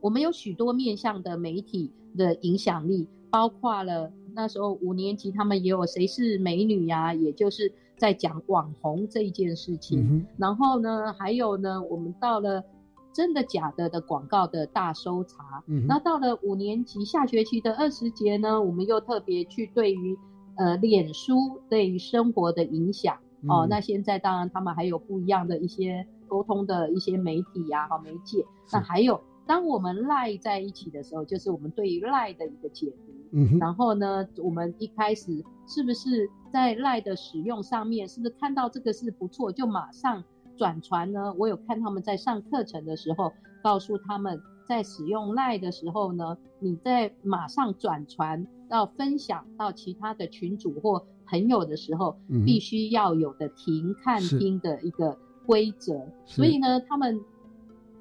[0.00, 10.26] 我们有许多面向的媒体的影响力，包括了那时候五年级他们也有谁是美女呀，也就是在讲网红这一件事情。
[10.36, 12.62] 然后呢，还有呢，我们到了
[13.12, 15.62] 真的假的的广告的大搜查。
[15.86, 20.16] 那到了五年级下学期的二十节呢，我们又特别去对于
[20.56, 23.16] 呃脸书对于生活的影响。
[23.48, 28.44] 哦，那现在当然他们还有不一样的一些沟通的一些媒体呀，和媒介。
[28.72, 33.12] 那还有，当我们赖在一起的时候，就是我们对于赖的一个解读。
[33.32, 40.22] 嗯然后呢，我们一开始是不是在赖的使用上面，是不是看到这个是不错，就马上
[40.56, 41.34] 转传呢？
[41.38, 51.04] 我有看他们在上课程的时候，告诉他们在使用赖的时候呢，你在马上转传到分享到其他的群组或。
[51.32, 52.14] 朋友的时候，
[52.44, 55.16] 必须要有的停看听的一个
[55.46, 56.06] 规则。
[56.26, 57.18] 所以呢，他们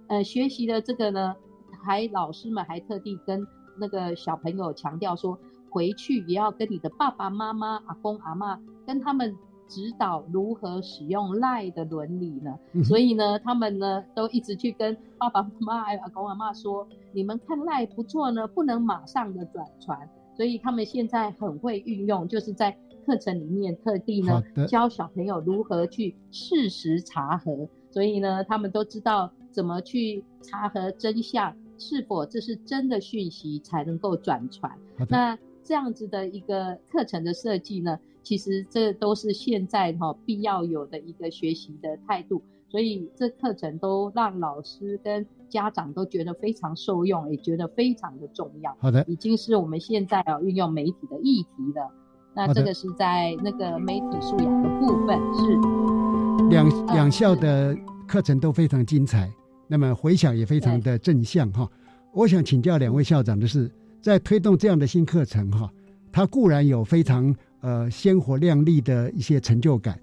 [0.08, 1.34] 呃学习的这个呢，
[1.82, 3.48] 还老师们还特地跟
[3.80, 5.40] 那个小朋友强调说，
[5.70, 9.34] 回去也要跟你的爸爸妈妈、阿公阿妈跟他们
[9.66, 12.60] 指导如何使用赖的伦理呢。
[12.84, 20.10] 所以呢，他们呢都一直去跟爸爸妈妈、阿公阿妈说，你们看赖不错呢，不能马上的转传。
[20.36, 22.78] 所以他们现在很会运用，就是在。
[23.06, 34.72] 课程里面特地呢教小朋友如何去事实查核，所以呢他们都知道怎么去查核真相，是否这是真的讯息才能够转传。
[35.10, 48.76] 那这样子的一个课程的设计呢，其实这都是现在哈必要有的一个学习的态度，所以这课程都让老师跟家长都觉得非常受用，也觉得非常的重要。
[48.80, 51.92] 好的，已经是我们现在啊运用媒体的议题了。
[52.34, 57.78] 那这个是在那个媒体素养的部分，是两两校的
[58.08, 59.30] 课程都非常精彩，
[59.68, 61.70] 那么回响也非常的正向哈。
[62.14, 63.70] 我想请教两位校长的是，
[64.02, 65.70] 在推动这样的新课程哈，
[66.10, 70.00] 它固然有非常呃鲜活亮丽的一些成就感，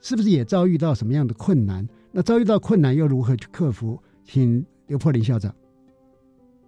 [0.00, 1.88] 是不是也遭遇到什么样的困难？
[2.12, 3.98] 那遭遇到困难又如何去克服？
[4.24, 5.52] 请刘破林校长。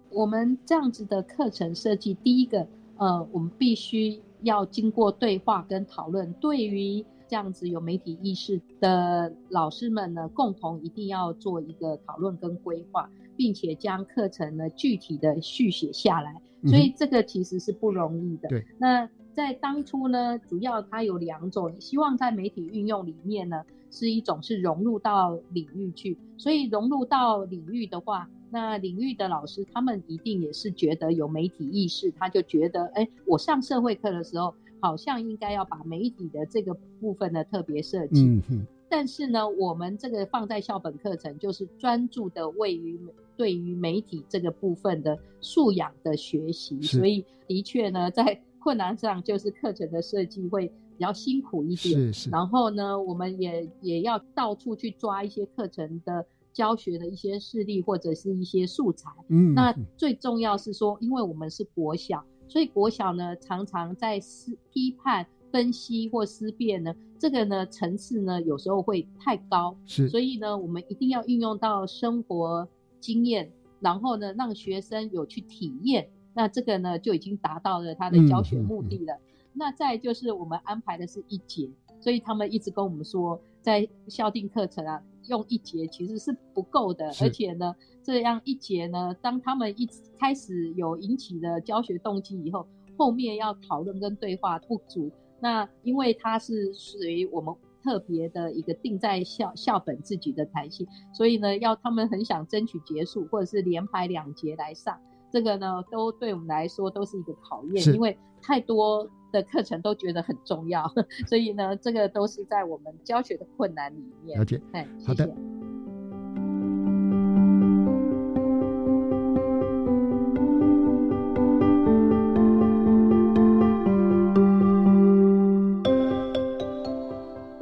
[0.09, 4.19] 我们这样子的课程设计，第一个呃，我们必须。
[4.45, 16.39] 要经过对话跟讨论，对于这样子有媒体意识的老师们呢，共同一定要做一个讨论跟规划，并且将课程呢具体的续写下来。
[16.67, 18.47] 所以这个其实是不容易的。
[18.49, 18.65] 对。
[18.77, 26.17] 那在当初呢，主要它有两种，希望在媒体运用里面呢，是一种是融入到领域去。
[26.37, 34.53] 所以融入到领域的话，那领域的老师他们一定也是觉得有媒体意识，他就觉得，哎，我上社会课的时候。
[34.81, 38.67] 好像应该要把媒体的这个部分呢特别设计，嗯哼。
[38.87, 42.99] 但是呢，我们这个放在校本课程，就是专注的位于
[43.35, 51.95] 对于媒体这个部分的素养的学习，所以的确呢，在 困难上就是课程的设计会比较辛苦一点。
[51.95, 52.29] 是是。
[52.29, 56.23] 然后呢，我们也也要到处去抓一些课程的
[56.55, 59.11] 教学的一些事例或者是一些素材。
[59.27, 59.53] 嗯。
[59.53, 62.23] 那最重要是说，因为我们是国小。
[62.47, 69.75] 所以国小呢，常常在思批判、分析或思辨呢，这个呢层次呢有时候会太高。
[69.85, 72.67] 是，所以呢，我们一定要运用到生活
[72.99, 79.17] 经验，然后呢让学生有去体验，那这个呢就已经达到了他的教学目的了。
[79.53, 81.67] 那再就是我们安排的是一节，
[81.99, 85.01] 所以他们一直跟我们说，在校定课程啊。
[85.27, 89.87] 用一节其实是不够的，而且呢，这样一节呢，当他们一
[90.19, 92.67] 开始有引起的教学动机以后，
[92.97, 95.11] 后面要讨论跟对话不足。
[95.39, 97.53] 那因为它是属于我们
[97.83, 104.99] 特别的一个定在校校本自己的弹性，所以呢，要他们很想争取结束，或者是连排两节来上，
[105.35, 109.05] 这个呢，都对我们来说都是一个考验，因为太多。
[109.33, 110.89] 的课程都觉得很重要，
[111.27, 114.39] 所以呢，这个都是在我们教学的困难里面。
[114.39, 115.29] 了解，哎，好的。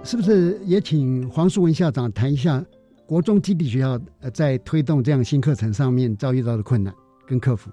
[0.04, 2.64] 是不是也请黄淑文校长谈一下
[3.08, 6.94] 国中基地学校呃在推动这样新课程上面遭遇到的困难
[7.26, 7.72] 跟客服？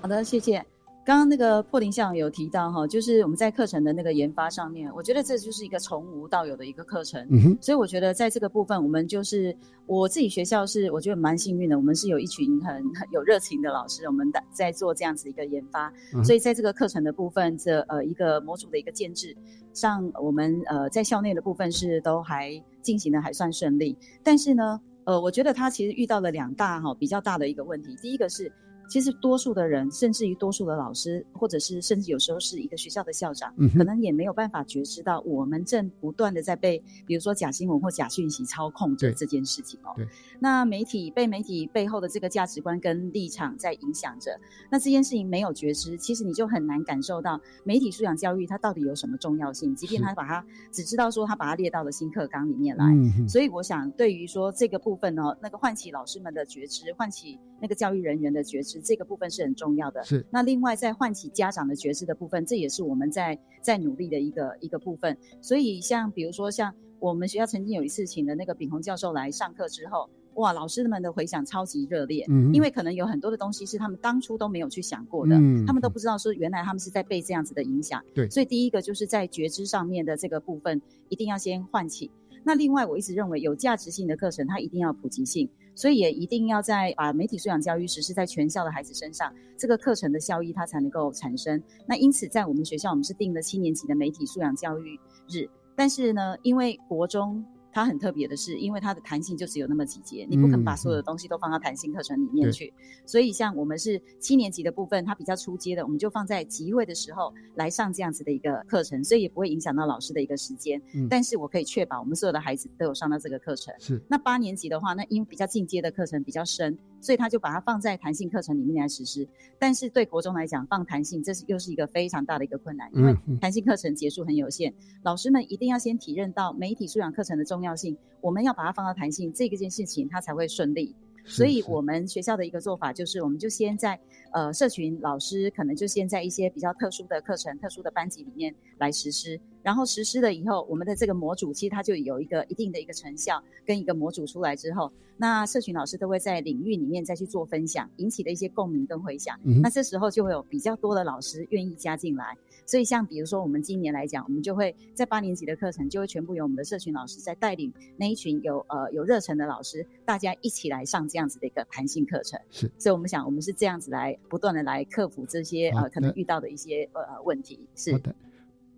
[0.00, 0.64] 好的，谢谢。
[1.04, 7.26] 刚刚那个破林校有提到哈，就是我们在课程的那个研发上面，我觉得这就是一个从无到有的一个课程。
[7.30, 7.58] 嗯哼。
[7.62, 15.90] 所以我觉得在这个部分，我们就是我自己学校是我觉得蛮幸运的，我们是有一群很有热情的老师，我们的在做这样子一个研发。
[16.22, 19.34] 所以在这个课程的部分，这呃一个模组的一个建制
[19.72, 23.96] 上，我们呃在校内的部分是都还进行的还算顺利。
[24.22, 28.52] 但是呢，呃，我觉得他其实遇到了两大哈比较大的一个问题，第一个是。
[28.88, 39.92] 其实多数的人，甚至于多数的老师，或者是甚至有时候是一个学校的校长，可能也没有办法觉知到我们正不断的在被，比如说假新闻或假讯息操控着这件事情哦。
[39.94, 40.06] 对。
[40.40, 49.76] 那媒体被媒体背后的这个价值观跟立场在影响着，那这件事情没有觉知，其实你就很难感受到媒体素养教育它到底有什么重要性。
[49.76, 52.86] 即便他把它只知道说他把它列到了新课纲里面来，
[53.28, 58.77] 所以我想对于说这个部分呢，那个唤起老师们的觉知，唤起那个教育人员的觉知。
[58.82, 60.02] 这个部分是很重要的。
[60.04, 60.24] 是。
[60.30, 65.16] 那另外在唤起家长的觉知的部分，这也是我们在在努力的一个一个部分。
[65.40, 72.24] 所以像比如说像我们学校曾经有一次请的那个炳宏教授来上课之后，哇，老师们的回响超级热烈。
[72.28, 72.52] 嗯。
[72.54, 78.02] 因为可能有很多的东西是他们当初都没有去想过的，嗯他们都不知道说原来他们是在被这样子的影响。
[78.14, 78.28] 对。
[78.30, 82.10] 所以第一个就是在觉知上面的这个部分，一定要先唤起。
[82.44, 85.50] 那另外我一直认为有价值性的课程，它一定要普及性。
[85.78, 91.62] 所以也一定要在把媒体素养教育实施在全校的孩子身上，这个课程的效益它才能够产生。
[91.86, 94.98] 那因此，在我们学校，我们是定了七年级的媒体素养教育
[95.28, 95.48] 日。
[95.76, 97.44] 但是呢，因为国中。
[97.72, 102.72] 它很特别的是，因为它的弹性就只有那么几节，你不可能把所有的东西都放到弹性课程里面去。
[103.06, 110.80] 所以，像我们是七年级的部分，它比较初阶的，我们就放在集会的时候来上这样子的一个课程，所以也不会影响到老师的一个时间。
[111.08, 113.74] 但是我可以确保我们所有的孩子都有上到这个课程。
[113.78, 114.02] 是。
[114.08, 119.26] 那八年级的话，那因为比较进阶的课程比较深，所以他就把它放在弹性课程里面来实施。
[119.58, 124.72] 但是对国中来讲，放弹性这是又是一个非常大的一个困难，因为弹性课程结束很有限，
[125.02, 127.96] 老师们一定要先体认到媒体素养课程的重要性。
[128.20, 130.94] 我们要把它放到弹性这个件事情，它才会顺利。
[131.24, 134.00] 所以，我们学校的一个做法就是，我们就先在
[134.32, 139.38] 呃社群老师可能就先在一些比较特殊的课程、特殊的班级里面来实施。
[139.68, 149.38] 然后实施了以后，我们的这个模组其实它就有一个一定的一个成效，跟一个模组出来之后，那社群老师都会在领域里面再去做分享，引起的一些共鸣跟回响。
[149.62, 152.34] 那这时候就会有比较多的老师愿意加进来。
[152.64, 162.40] 所以，像比如说我们今年来讲，我们就会在八年级的课程就会全部由我们的社群老师在带领那一群有呃有热忱的老师，大家一起来上这样子的一个弹性课程。
[162.50, 167.60] 是，所以我们想，我们是这样子来不断的来克服这些呃可能遇到的一些呃问题。
[167.76, 168.14] 是的。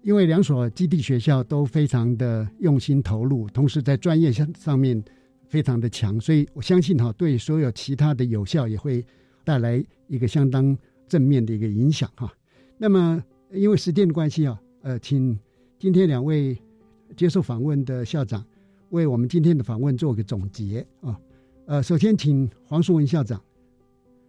[0.02, 5.02] 因为两所基地学校都非常的用心投入，同时在专业上上面
[5.48, 9.04] 非常的强，所以我相信哈，对所有其他的有效也会
[9.44, 10.76] 带来一个相当
[11.06, 12.32] 正面的一个影响哈。
[12.78, 13.22] 那么
[13.52, 15.38] 因为时间的关系啊，呃，请
[15.78, 16.56] 今天两位
[17.16, 18.44] 接受访问的校长
[18.90, 21.18] 为我们今天的访问做个总结啊。
[21.66, 23.40] 呃，首先请黄淑文校长。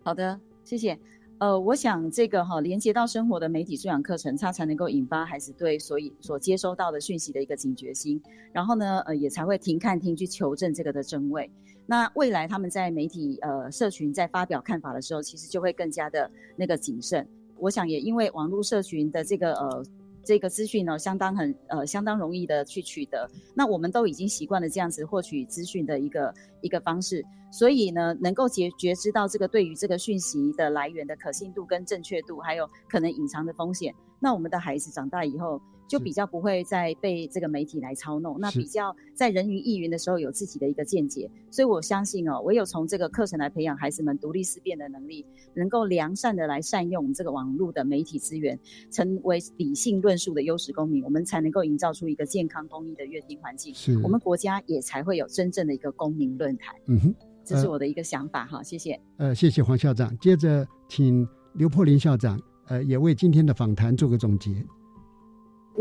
[0.03, 0.99] 好的，谢谢。
[1.41, 8.21] 呃，我想这个哈连接到生活的媒体素养课程，它才能够引发孩子对所以所接收到的讯息的一个警觉心，
[8.53, 11.49] 然后呢，呃，也才会停看听去求证这个的真伪。
[11.87, 17.27] 那未来他们在媒体呃社群在发表看法的时候，其实就会更加的那个谨慎。
[17.57, 19.83] 我想也因为网络社群的这个呃。
[20.23, 23.29] 这个资讯呢，相当很呃，相当容易的去取得。
[23.55, 33.93] 那我们都已经习惯了这样子获取资讯的一个一个方式，所以呢，能够觉觉知到这个对于这个讯息的来源的可信度跟正确度，还有可能隐藏的风险。
[34.19, 35.61] 那我们的孩子长大以后。
[35.91, 48.57] 就比较不会再被这个媒体来操弄，那比较在人云亦云的时候有自己的一个见解，所以我相信哦，唯有从这个课程来培养孩子们独立思辨的能力，能够良善的来善用这个网络的媒体资源，
[48.89, 56.73] 成为理性论述的优势公民，我们才能够营造出一个健康公益的阅听环境，是我们国家也才会有真正的一个公民论坛。
[56.87, 58.97] 嗯哼，这是我的一个想法哈，谢谢。
[59.17, 64.65] 呃，谢谢黄校长，接着请刘破林校长，呃，也为今天的访谈做个总结。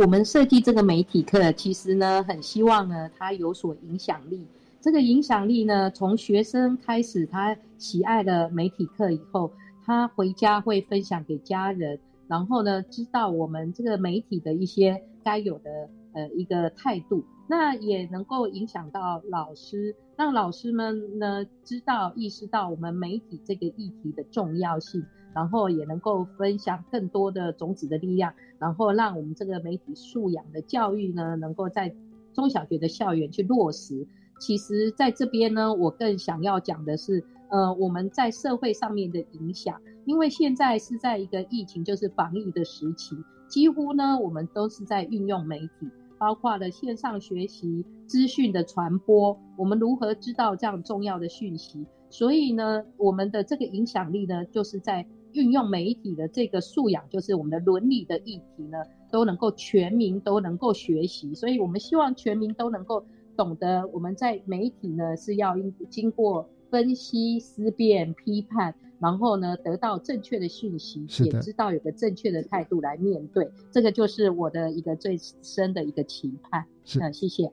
[0.00, 4.46] 我们设计这个媒体课，其实呢，很希望呢，它有所影响力。
[4.80, 9.52] 这个影响力呢，从学生开始，他喜爱了媒体课以后，
[9.84, 11.98] 他回家会分享给家人，
[12.28, 25.04] 然后呢，知道我们这个媒体的一些该有的呃一个态度，那也能够影响到老师，让老师们呢知道意识到我们媒体这个议题的重要性。
[25.34, 31.94] 然后也能够分享更多的种子的力量，然后让我们这个媒体素养的教育呢，能够在
[32.32, 34.06] 中小学的校园去落实。
[34.38, 39.80] 其实，在这边呢，我更想要讲的是，呃，我们在社会上面的影响。
[40.06, 43.14] 因为现在是在一个疫情，就是防疫的时期，
[43.48, 51.86] 几乎呢，我们都是在运用媒体，包括了线上学习、资讯的传播，我们如何知道这样重要的讯息？
[52.08, 55.06] 所以呢，我们的这个影响力呢，就是在。
[55.32, 58.78] 运用媒体的这个素养，就是我们的伦理的议题呢，
[59.10, 61.34] 都能够全民都能够学习。
[61.34, 63.04] 所以我们希望全民都能够
[63.36, 65.56] 懂得，我们在媒体呢是要
[65.88, 73.50] 经过分析、思辨、批判，然后呢得到正确的讯息，也知道有个正确的态度来面对。
[73.70, 76.64] 这个就是我的一个最深的一个期盼。
[76.84, 77.50] 是，谢谢。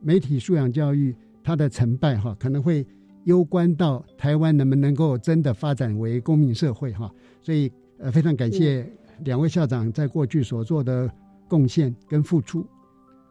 [0.00, 2.86] 媒体素养教育它的成败哈，可能会。
[3.26, 7.12] 攸关到台湾能不能够真的发展为公民社会哈，
[7.42, 8.88] 所以呃非常感谢
[9.24, 11.10] 两位校长在过去所做的
[11.48, 12.64] 贡献跟付出。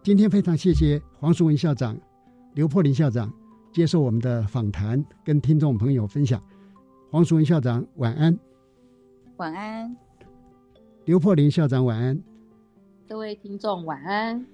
[0.04, 1.98] 今天非常谢谢黄淑文校长、
[2.56, 3.32] 刘破林校长
[3.72, 6.44] 接受我们的访谈，跟听众朋友分享。
[7.10, 8.38] 黄淑文校长晚安，
[9.38, 9.96] 晚安。
[11.06, 12.22] 刘破林校长晚安，
[13.08, 14.46] 各位听众晚安。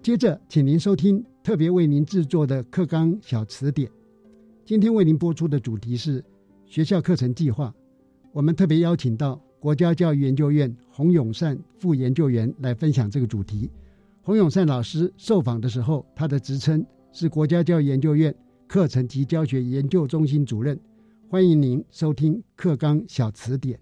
[0.00, 3.90] 接着，请您收听特别为您制作的课纲小词典。
[4.66, 6.24] 今天为您播出的主题是
[6.64, 7.74] 学校课程计划。
[8.32, 13.70] 我们特别邀请到国家教育研究院洪永善副研究员来分享这个主题。
[14.22, 18.34] 洪永善老师受访的时候，他的职称是国家教育研究院
[18.66, 20.80] 课程及教学研究中心主任。
[21.28, 23.78] 欢迎您收听课纲小词典。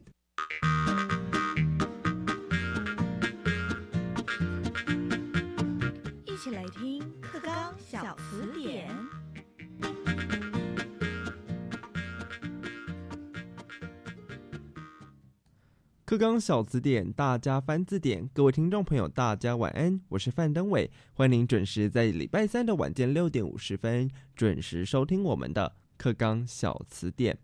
[16.12, 18.28] 课纲小词典，大家翻字典。
[18.34, 27.38] 各位听众朋友，大家晚安，我是范登伟，欢迎您准时在礼拜三的晚间六点五十分准时收听我们的课纲小词典。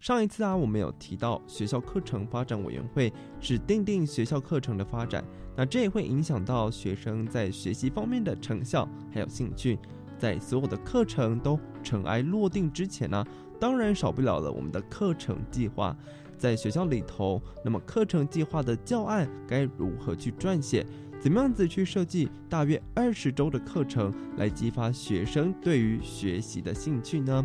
[0.00, 3.12] 上一次啊，我们有提到学校课程发展委员会
[3.42, 5.22] 是定定学校课程的发展，
[5.54, 9.78] 那这也会影响到学生在学习方面的成效还有兴趣。
[10.16, 13.22] 在所有的课程都尘埃落定之前呢，
[13.60, 15.94] 当然少不了了我们的课程计划。
[16.38, 20.84] 在学校里头，那么课程计划的教案该如何去撰写？
[21.20, 27.42] 怎么样子去设计大约二十周的课程，来激发学生对于学习的兴趣呢？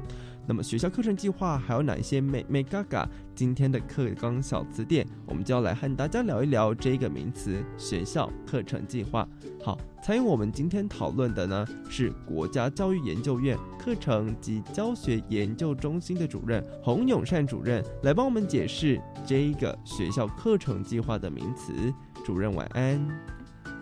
[0.50, 3.08] 那么学校课程计划还有哪一些美美嘎嘎？
[3.36, 9.28] 今天的课纲小词典，我们就要来和大家聊一聊这个名词——学校课程计划。
[9.64, 21.94] 好，参与我们今天讨论的呢是国家教育研究院课程及教学研究中心的主任洪永善主任，来帮我们解释这一个学校课程计划的名词。
[22.26, 23.39] 主任晚安。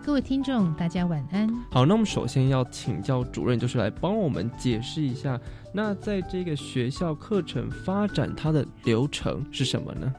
[0.08, 1.46] 各位听众，大家晚安。
[1.70, 5.38] 好，那我们首先要请教主任，就是来帮我们解释一下，
[5.70, 10.10] 那在这个学校课程发展它的流程是什么呢？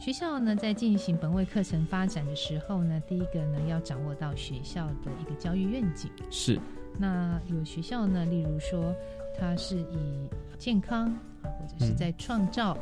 [0.00, 6.10] 学校呢，在进行本位课程发展的时候呢，第一个呢，要掌握到学校的一个教育愿景。
[6.30, 6.58] 是。
[6.98, 8.94] 那有学校呢，例如说，
[9.38, 11.08] 它是以健康
[11.42, 12.74] 啊，或者是在创造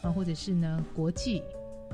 [0.00, 1.42] 啊，或者是呢国际。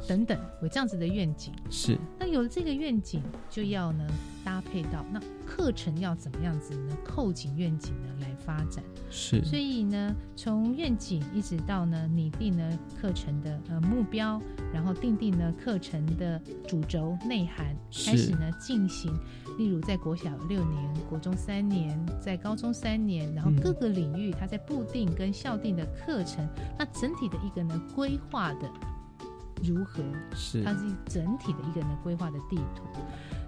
[0.07, 1.99] 等等，有这样子的愿景是。
[2.19, 4.07] 那有了这个愿景，就要呢
[4.45, 6.97] 搭配到那课程要怎么样子呢？
[7.05, 9.43] 扣紧愿景呢来发展是。
[9.45, 14.41] 所以呢，从愿景一直到呢拟定呢课程的呃目标，
[14.73, 19.13] 然后定定呢课程的主轴内涵，开始呢进行。
[19.59, 26.47] 例如在国小六年，国中三年，在高中三年，然后各个领域它在固定跟校定的课程，
[26.79, 28.71] 那整体的一个呢规划的。
[29.63, 30.03] 如何？
[30.35, 32.85] 是它是整体的一个呢规划的地图。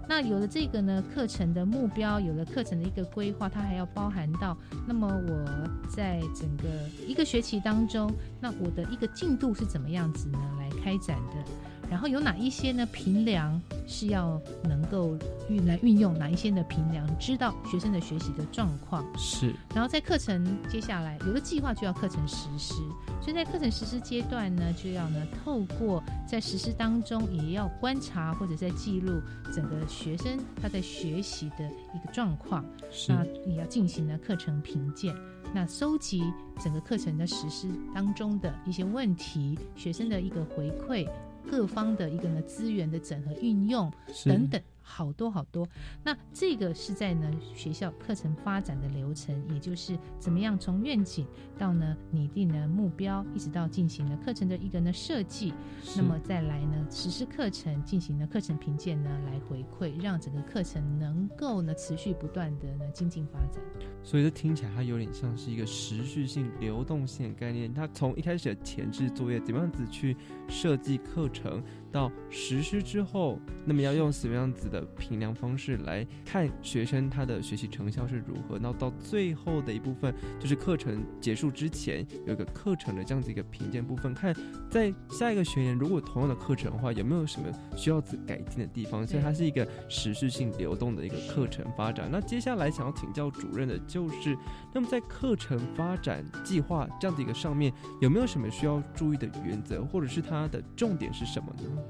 [0.09, 6.67] 那有了这个呢课程的目标，有了课程的一个规划，它还要包含到，那么我在整个
[7.07, 10.39] 一个学期当中，那我的一个进度是怎么样子呢？
[10.59, 11.51] 来开展的。
[11.91, 12.85] 然后有哪一些呢？
[12.85, 15.17] 评量是要能够
[15.49, 19.53] 运来运用哪一些的评量，知道学生的学习的状况是。
[19.75, 22.75] 然后在课程接下来有了计划，就要课程实施。
[23.21, 29.21] 所以在课程实施阶段呢，就要呢透过在实施当中，也要观察或者在记录
[29.53, 32.63] 整个学生他在学习的一个状况。
[33.09, 35.13] 那也要进行呢课程评鉴，
[35.53, 36.23] 那收集
[36.57, 41.05] 整个课程的实施当中的一些问题，学生的一个回馈。
[41.49, 43.91] 各方的一个呢资源的整合运用
[44.25, 44.61] 等等。
[44.81, 45.67] 好多好多，
[46.03, 51.25] 那这个是在呢学校课程发展的流程，也就是怎么样从愿景
[51.57, 55.53] 到呢拟定呢目标，一直到进行了课程的一个呢设计，
[55.95, 63.61] 那么再来呢实施课程，进行了课程评鉴呢来回馈，让整个课程能够呢持续不断的呢精进发展。
[64.03, 67.71] 所以这听起来它有点像是一个持续性、流动性的概念。
[67.71, 70.17] 它从一开始的前置作业，怎么样子去
[70.47, 74.85] 设计课程，到实施之后，那么要用什么样子的。
[74.97, 84.35] 评量方式来看学生他的学习成效是如何，那到最后的一部分就是课程结束之前有一个课程的这样子一个评鉴部分，看
[84.69, 92.07] 在下一个学年如果同样的课程的话有没有什么需要改进的地方，所以它是一个持续性流动的一个课程发展。
[92.11, 94.37] 那接下来想要请教主任的就是，
[94.73, 101.80] 那么在课程发展计划这样的一个上面有没有什么需要注意的原则，或者是它的重点是什么呢？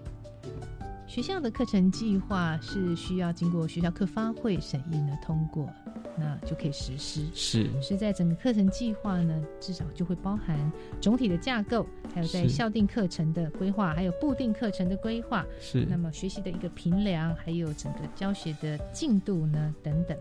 [1.12, 5.70] 学校的课程计划是需要经过学校课发会审议呢通过，
[6.18, 7.28] 那就可以实施。
[7.34, 11.86] 是是在整个课程计划呢，至少就会包含总体的架构，
[12.16, 15.46] 还有在校定课程的规划，还有固定课程的规划。
[15.60, 20.18] 是那么学习的一个评量，还有整个教学的进度呢等等。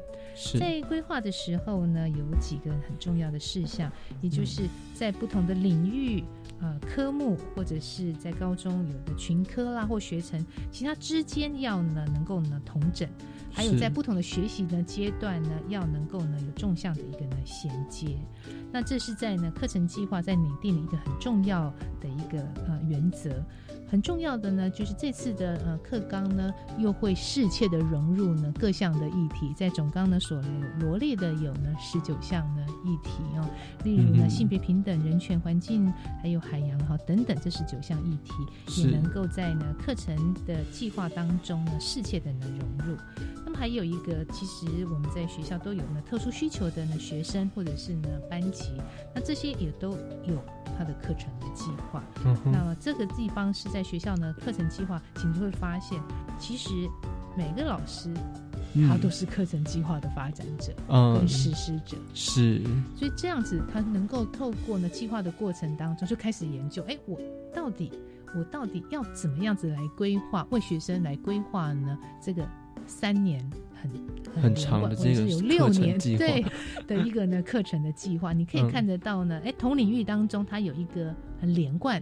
[0.59, 4.63] 在规划的时候呢，有几个很重要的事项，也就是
[5.01, 6.23] 在不同的领域。
[6.63, 13.09] 呃，科目或者是在高中有的群科啦或学程，其他之间要呢能够呢同整，
[13.53, 18.17] 还有在不同的学习的阶段呢，要能够呢有纵向的一个呢衔接。
[18.73, 23.45] 那这是在呢课程计划在拟定的一个很重要的一个呃原则。
[23.89, 30.41] 很重要的呢，就是这次的呃课纲呢，又会适切的融入呢各项的议题，在总纲呢所
[30.79, 33.51] 罗列的有呢十九项呢议题哦，
[33.83, 35.93] 例如呢性别平等、人权、环境，
[36.23, 40.15] 还有海洋哈等等这十九项议题，也能够在呢课程
[40.47, 42.97] 的计划当中呢适切的呢融入。
[43.45, 48.73] 那么还有一个，其实我们在学校都有呢特殊需求的呢学生或者是呢班级，
[49.15, 49.91] 那这些也都
[50.27, 50.43] 有。
[50.79, 52.03] 他的课程的计划，
[52.47, 56.01] 那么这个地方是在学校呢课程计划，你就会发现，
[56.39, 56.71] 其实
[57.37, 58.09] 每个老师
[58.89, 62.63] 他都是课程计划的发展者跟实施者，是，
[62.97, 67.21] 所以这样子他能够透过呢计划的过程当中就开始研究，哎，我
[67.55, 67.93] 到底
[68.35, 71.99] 我到底要怎么样子来规划，为学生来规划呢？
[72.23, 72.49] 这个
[72.87, 73.45] 三年。
[73.83, 76.45] 很很长的这个有六年对
[76.87, 81.99] 的一个呢课程的计划，你可以看得到呢，哎，同领域当中它有一个很连贯，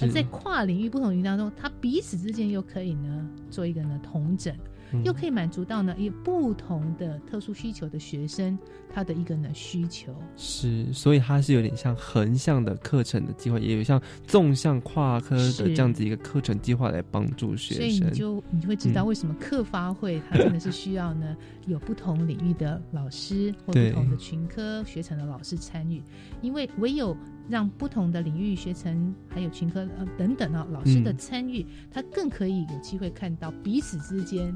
[0.00, 4.56] 而在跨领域不同领域当中，它彼此之间又可以呢做一个呢同整。
[5.04, 8.58] 又可以满足到呢有不同的特殊需求的学生
[8.92, 10.14] 他的一个呢需求。
[10.36, 17.82] 是，所以它是有点像横向的课程的计划，也有像纵向跨科的这样子一个课程计划来帮助学生。
[17.82, 21.36] 所以你就你就会知道为什么课发会它真的是需要呢
[21.66, 26.02] 有不同领域的老师或不同的群科学程的老师参与，
[26.40, 27.16] 因为唯有
[27.48, 34.52] 让不同的领域学程还有群科呃等等啊老师的参与，他更可以有机会看到彼此之间。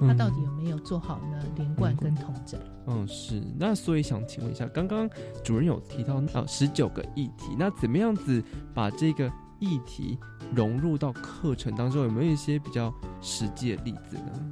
[0.00, 2.58] 它到底有没有做好呢连贯跟统整？
[2.86, 3.42] 嗯，是。
[3.58, 5.08] 那所以想请问一下，刚刚
[5.44, 8.42] 主任有提到啊十九个议题，那怎么样子
[8.74, 10.18] 把这个议题
[10.54, 12.02] 融入到课程当中？
[12.02, 14.50] 有没有一些比较实际的例子呢？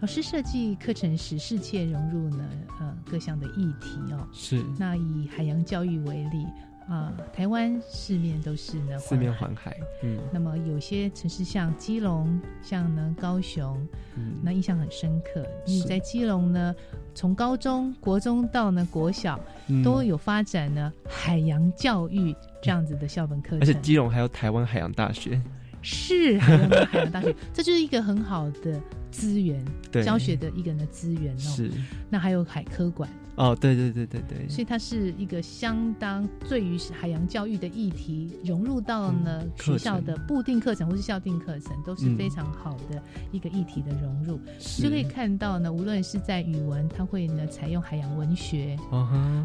[0.00, 2.48] 老师设计课程时，世切融入呢
[2.80, 4.26] 呃各项的议题哦。
[4.32, 4.62] 是。
[4.78, 6.46] 那以海洋教育为例。
[6.88, 9.74] 啊，台湾四面都是呢，四面环海。
[10.02, 13.76] 嗯，那么有些城市像基隆，像呢高雄，
[14.16, 15.46] 嗯，那印象很深刻。
[15.64, 16.74] 因为在基隆呢，
[17.14, 19.40] 从高中国中到呢国小，
[19.84, 23.60] 都有发展呢海洋教育这样子的校本课程。
[23.60, 25.40] 而且基隆还有台湾海洋大学，
[25.82, 28.78] 是海洋海洋大学， 这就是一个很好的
[29.10, 29.64] 资源，
[30.04, 31.38] 教学的一个呢资源哦。
[31.38, 31.70] 是，
[32.10, 33.08] 那还有海科馆。
[33.34, 44.38] 哦，对对对对对，所以它是一个相当对于海洋教育的议题融入到呢学校的固定课程或是校定课程都是非常好的一个议题的融入，
[44.78, 48.76] 就可以看到呢，无论是在语文，它会呢采用海洋文学，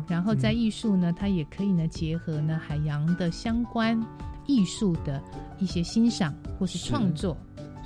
[0.08, 3.98] 然后在艺术呢，它也可以呢结合呢海洋的相关
[4.48, 5.22] 艺术的
[5.60, 7.38] 一些欣赏或是创作。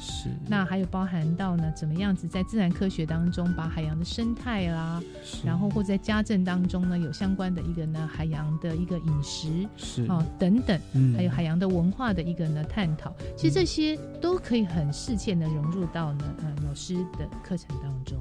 [0.02, 5.00] 是，那还有包含到呢，怎么样子在自然科学当中把海洋的生态啦，
[5.46, 10.04] 然后或在家政当中呢有相关的一个呢海洋的一个饮食是。
[10.08, 18.18] 哦等等，嗯，还有海洋的文化的一个呢探讨，其实这些都可以很适切的融入到呢呃老师的课程当中。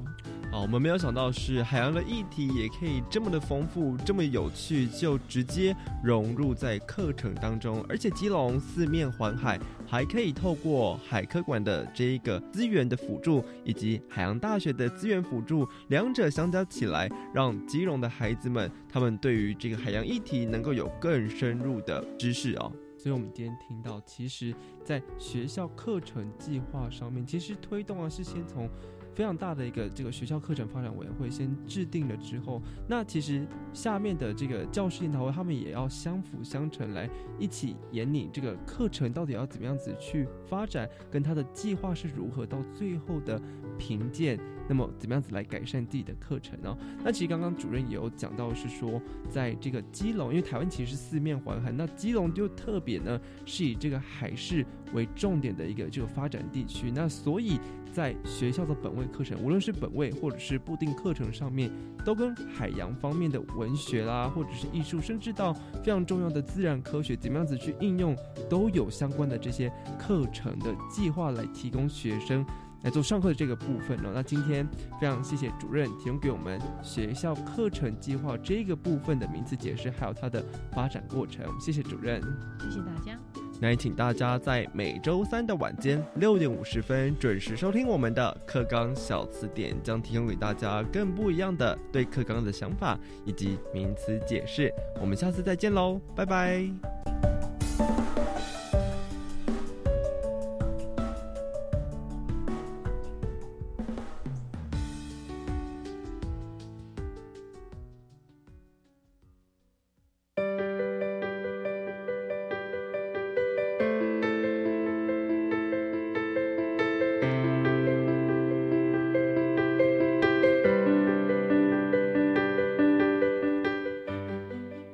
[0.53, 5.73] 哦，我们没有想到是海洋的议题也可以这么的丰富，这么有趣，就直接
[6.03, 7.81] 融入在课程当中。
[7.87, 22.69] 而且基隆四面环海，还可以透过海科馆的这一个资源的辅助，以及海洋大学的资源辅助，两者相加起来，让基隆的孩子们他们对于这个海洋议题能够有更深入的知识哦。
[22.97, 28.69] 所以，我们今天听到，其实在学校课程计划上面，其实推动啊是先从。
[29.13, 43.41] 非常大的一个这个学校课程发展委员会先制定了之后，那其实下面的这个教师研讨会，他们也要相辅相成来一起引领这个课程到底要怎么样子去发展，跟他的计划是如何到最后的
[43.77, 46.77] 评鉴，那么怎么样子来改善自己的课程呢？
[47.03, 57.59] 那其实刚刚主任也有讲到，是说在这个基隆，因为台湾其实是四面环海，那基隆就特别呢是以这个海事为重点的一个这个发展地区，那所以。
[57.91, 61.69] 在学校的本位课程，无论是本位或者是固定课程上面，
[62.05, 68.15] 都跟海洋方面的文学啦，或者是艺术，甚至到非常重要的自然科学，怎么样子去应用，
[68.49, 72.45] 都有相关的这些课程的计划来提供学生
[72.83, 74.11] 来做上课的这个部分呢。
[74.15, 74.67] 那今天
[74.99, 81.45] 非常谢谢主任提供给我们学校课程计划这个部分的名词解释，还有它的发展过程。
[81.59, 82.21] 谢谢主任，
[82.59, 83.19] 谢谢大家。
[83.61, 94.73] 那也请大家在每周三的晚间六点五十分准时收听我们的课纲小词典，将提供给大家更不一样的对课纲的想法以及名词解释。
[94.99, 97.10] 我们下次再见喽，拜拜。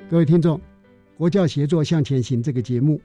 [0.09, 0.57] 各位听众，
[1.17, 3.01] 国教协作向前行这个节目，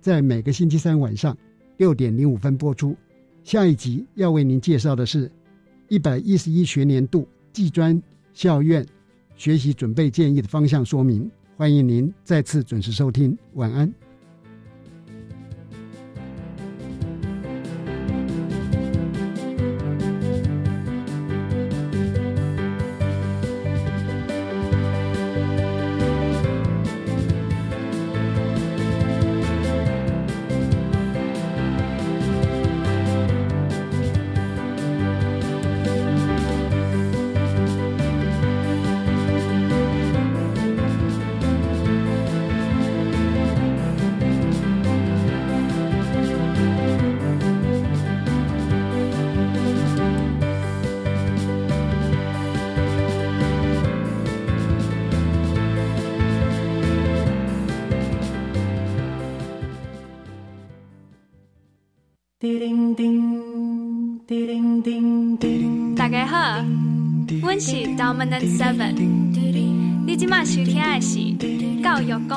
[0.00, 1.36] 在每个星期三晚上
[1.78, 2.94] 六点零五分播出。
[3.42, 5.28] 下一集要为您介绍的是，
[5.88, 8.00] 一百一十一学年度技专
[8.32, 8.86] 校院
[9.34, 11.28] 学习准备建议的方向说明。
[11.56, 13.92] 欢迎您再次准时收听，晚安。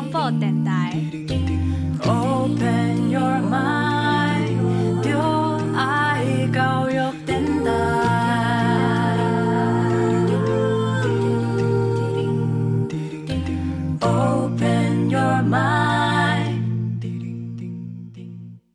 [0.08, 0.47] pote.